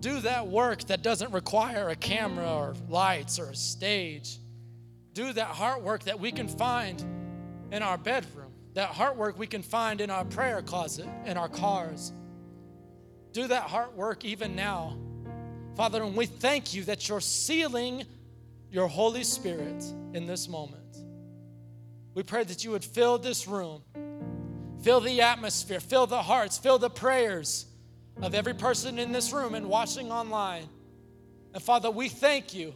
do 0.00 0.20
that 0.20 0.46
work 0.46 0.84
that 0.84 1.02
doesn't 1.02 1.32
require 1.32 1.88
a 1.88 1.96
camera 1.96 2.48
or 2.48 2.74
lights 2.88 3.38
or 3.38 3.50
a 3.50 3.56
stage. 3.56 4.38
Do 5.12 5.32
that 5.32 5.48
heart 5.48 5.82
work 5.82 6.04
that 6.04 6.20
we 6.20 6.30
can 6.30 6.46
find 6.46 7.04
in 7.72 7.82
our 7.82 7.98
bedroom, 7.98 8.52
that 8.74 8.90
heart 8.90 9.16
work 9.16 9.38
we 9.38 9.46
can 9.46 9.62
find 9.62 10.00
in 10.00 10.10
our 10.10 10.24
prayer 10.24 10.62
closet, 10.62 11.08
in 11.26 11.36
our 11.36 11.48
cars. 11.48 12.12
Do 13.32 13.48
that 13.48 13.64
heart 13.64 13.94
work 13.94 14.24
even 14.24 14.54
now. 14.54 14.96
Father, 15.76 16.02
and 16.02 16.16
we 16.16 16.26
thank 16.26 16.74
you 16.74 16.84
that 16.84 17.08
you're 17.08 17.20
sealing 17.20 18.04
your 18.70 18.86
Holy 18.86 19.24
Spirit 19.24 19.84
in 20.14 20.26
this 20.26 20.48
moment. 20.48 20.98
We 22.14 22.22
pray 22.22 22.44
that 22.44 22.64
you 22.64 22.70
would 22.72 22.84
fill 22.84 23.18
this 23.18 23.46
room, 23.46 23.82
fill 24.82 25.00
the 25.00 25.20
atmosphere, 25.20 25.80
fill 25.80 26.06
the 26.06 26.22
hearts, 26.22 26.58
fill 26.58 26.78
the 26.78 26.90
prayers 26.90 27.66
of 28.22 28.34
every 28.34 28.54
person 28.54 28.98
in 28.98 29.12
this 29.12 29.32
room 29.32 29.54
and 29.54 29.68
watching 29.68 30.10
online. 30.10 30.68
And 31.54 31.62
Father, 31.62 31.90
we 31.90 32.08
thank 32.08 32.54
you 32.54 32.74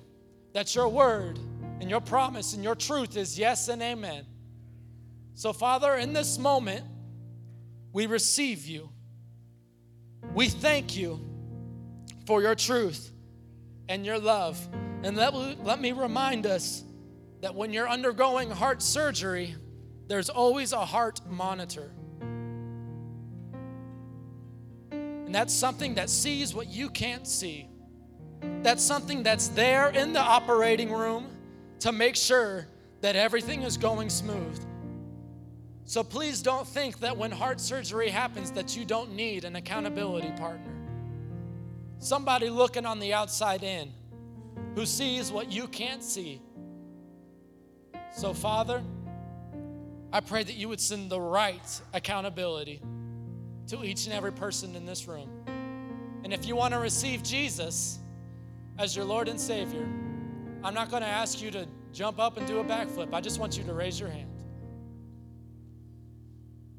that 0.52 0.74
your 0.74 0.88
word 0.88 1.38
and 1.80 1.90
your 1.90 2.00
promise 2.00 2.54
and 2.54 2.62
your 2.62 2.74
truth 2.74 3.16
is 3.16 3.38
yes 3.38 3.68
and 3.68 3.82
amen. 3.82 4.24
So, 5.34 5.52
Father, 5.52 5.94
in 5.94 6.12
this 6.12 6.38
moment, 6.38 6.84
we 7.92 8.06
receive 8.06 8.66
you. 8.66 8.88
We 10.34 10.48
thank 10.48 10.96
you 10.96 11.20
for 12.26 12.40
your 12.40 12.54
truth 12.54 13.10
and 13.88 14.06
your 14.06 14.18
love. 14.18 14.58
And 15.02 15.16
let, 15.16 15.34
let 15.64 15.80
me 15.80 15.92
remind 15.92 16.46
us 16.46 16.84
that 17.40 17.54
when 17.54 17.72
you're 17.72 17.88
undergoing 17.88 18.50
heart 18.50 18.80
surgery, 18.80 19.54
there's 20.06 20.30
always 20.30 20.72
a 20.72 20.84
heart 20.84 21.20
monitor. 21.28 21.90
And 25.32 25.36
that's 25.38 25.54
something 25.54 25.94
that 25.94 26.10
sees 26.10 26.54
what 26.54 26.68
you 26.68 26.90
can't 26.90 27.26
see. 27.26 27.66
That's 28.60 28.84
something 28.84 29.22
that's 29.22 29.48
there 29.48 29.88
in 29.88 30.12
the 30.12 30.20
operating 30.20 30.92
room 30.92 31.26
to 31.78 31.90
make 31.90 32.16
sure 32.16 32.66
that 33.00 33.16
everything 33.16 33.62
is 33.62 33.78
going 33.78 34.10
smooth. 34.10 34.62
So 35.86 36.04
please 36.04 36.42
don't 36.42 36.68
think 36.68 36.98
that 36.98 37.16
when 37.16 37.30
heart 37.30 37.62
surgery 37.62 38.10
happens 38.10 38.50
that 38.50 38.76
you 38.76 38.84
don't 38.84 39.14
need 39.14 39.46
an 39.46 39.56
accountability 39.56 40.32
partner. 40.32 40.74
Somebody 41.98 42.50
looking 42.50 42.84
on 42.84 43.00
the 43.00 43.14
outside 43.14 43.62
in 43.62 43.90
who 44.74 44.84
sees 44.84 45.32
what 45.32 45.50
you 45.50 45.66
can't 45.66 46.04
see. 46.04 46.42
So 48.14 48.34
Father, 48.34 48.82
I 50.12 50.20
pray 50.20 50.42
that 50.42 50.56
you 50.56 50.68
would 50.68 50.80
send 50.80 51.10
the 51.10 51.22
right 51.22 51.80
accountability 51.94 52.82
to 53.72 53.82
each 53.84 54.04
and 54.04 54.14
every 54.14 54.32
person 54.32 54.76
in 54.76 54.84
this 54.84 55.08
room. 55.08 55.30
And 56.24 56.32
if 56.32 56.46
you 56.46 56.54
want 56.54 56.74
to 56.74 56.78
receive 56.78 57.22
Jesus 57.22 57.98
as 58.78 58.94
your 58.94 59.06
Lord 59.06 59.28
and 59.28 59.40
Savior, 59.40 59.88
I'm 60.62 60.74
not 60.74 60.90
going 60.90 61.02
to 61.02 61.08
ask 61.08 61.40
you 61.40 61.50
to 61.52 61.66
jump 61.90 62.18
up 62.18 62.36
and 62.36 62.46
do 62.46 62.58
a 62.58 62.64
backflip. 62.64 63.14
I 63.14 63.22
just 63.22 63.40
want 63.40 63.56
you 63.56 63.64
to 63.64 63.72
raise 63.72 63.98
your 63.98 64.10
hand. 64.10 64.28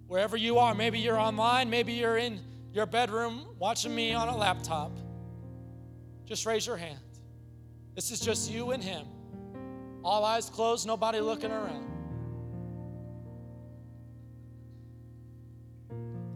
Wherever 0.06 0.38
you 0.38 0.60
are, 0.60 0.76
maybe 0.76 1.00
you're 1.00 1.20
online, 1.20 1.68
maybe 1.68 1.94
you're 1.94 2.18
in 2.18 2.40
your 2.72 2.86
bedroom 2.86 3.48
watching 3.58 3.94
me 3.94 4.14
on 4.14 4.28
a 4.28 4.38
laptop. 4.38 4.92
Just 6.26 6.46
raise 6.46 6.68
your 6.68 6.78
hand. 6.78 7.00
This 7.96 8.12
is 8.12 8.20
just 8.20 8.52
you 8.52 8.70
and 8.70 8.84
Him. 8.84 9.08
All 10.04 10.24
eyes 10.24 10.48
closed, 10.48 10.86
nobody 10.86 11.20
looking 11.22 11.52
around. 11.52 11.90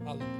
Hallelujah. 0.03 0.36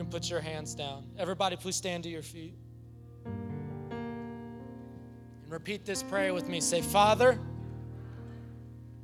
Can 0.00 0.08
put 0.08 0.30
your 0.30 0.40
hands 0.40 0.74
down. 0.74 1.04
Everybody, 1.18 1.56
please 1.56 1.76
stand 1.76 2.04
to 2.04 2.08
your 2.08 2.22
feet. 2.22 2.54
And 3.26 3.34
repeat 5.50 5.84
this 5.84 6.02
prayer 6.02 6.32
with 6.32 6.48
me. 6.48 6.62
Say, 6.62 6.80
Father, 6.80 7.38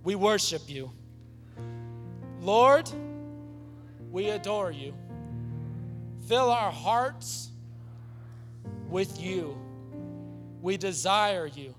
we 0.04 0.14
worship 0.14 0.70
you. 0.70 0.90
Lord, 2.40 2.88
we 4.10 4.30
adore 4.30 4.70
you. 4.70 4.94
Fill 6.28 6.50
our 6.50 6.72
hearts 6.72 7.50
with 8.88 9.20
you. 9.20 9.54
We 10.62 10.78
desire 10.78 11.44
you. 11.44 11.74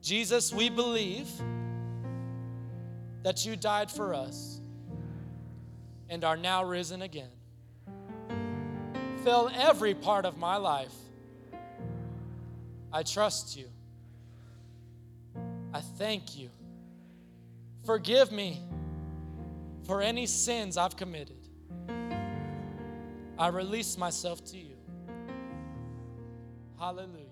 Jesus, 0.00 0.54
we 0.54 0.70
believe 0.70 1.28
that 3.24 3.44
you 3.44 3.56
died 3.56 3.90
for 3.90 4.14
us 4.14 4.61
and 6.12 6.24
are 6.24 6.36
now 6.36 6.62
risen 6.62 7.00
again. 7.00 7.30
Fill 9.24 9.50
every 9.54 9.94
part 9.94 10.26
of 10.26 10.36
my 10.36 10.56
life. 10.56 10.92
I 12.92 13.02
trust 13.02 13.56
you. 13.56 13.64
I 15.72 15.80
thank 15.80 16.36
you. 16.36 16.50
Forgive 17.86 18.30
me 18.30 18.60
for 19.86 20.02
any 20.02 20.26
sins 20.26 20.76
I've 20.76 20.98
committed. 20.98 21.48
I 23.38 23.48
release 23.48 23.96
myself 23.96 24.44
to 24.50 24.58
you. 24.58 24.76
Hallelujah. 26.78 27.31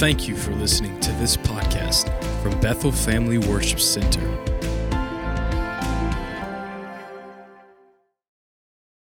Thank 0.00 0.26
you 0.26 0.34
for 0.34 0.52
listening 0.52 0.98
to 1.00 1.12
this 1.12 1.36
podcast 1.36 2.08
from 2.42 2.58
Bethel 2.58 2.90
Family 2.90 3.36
Worship 3.36 3.78
Center. 3.78 4.49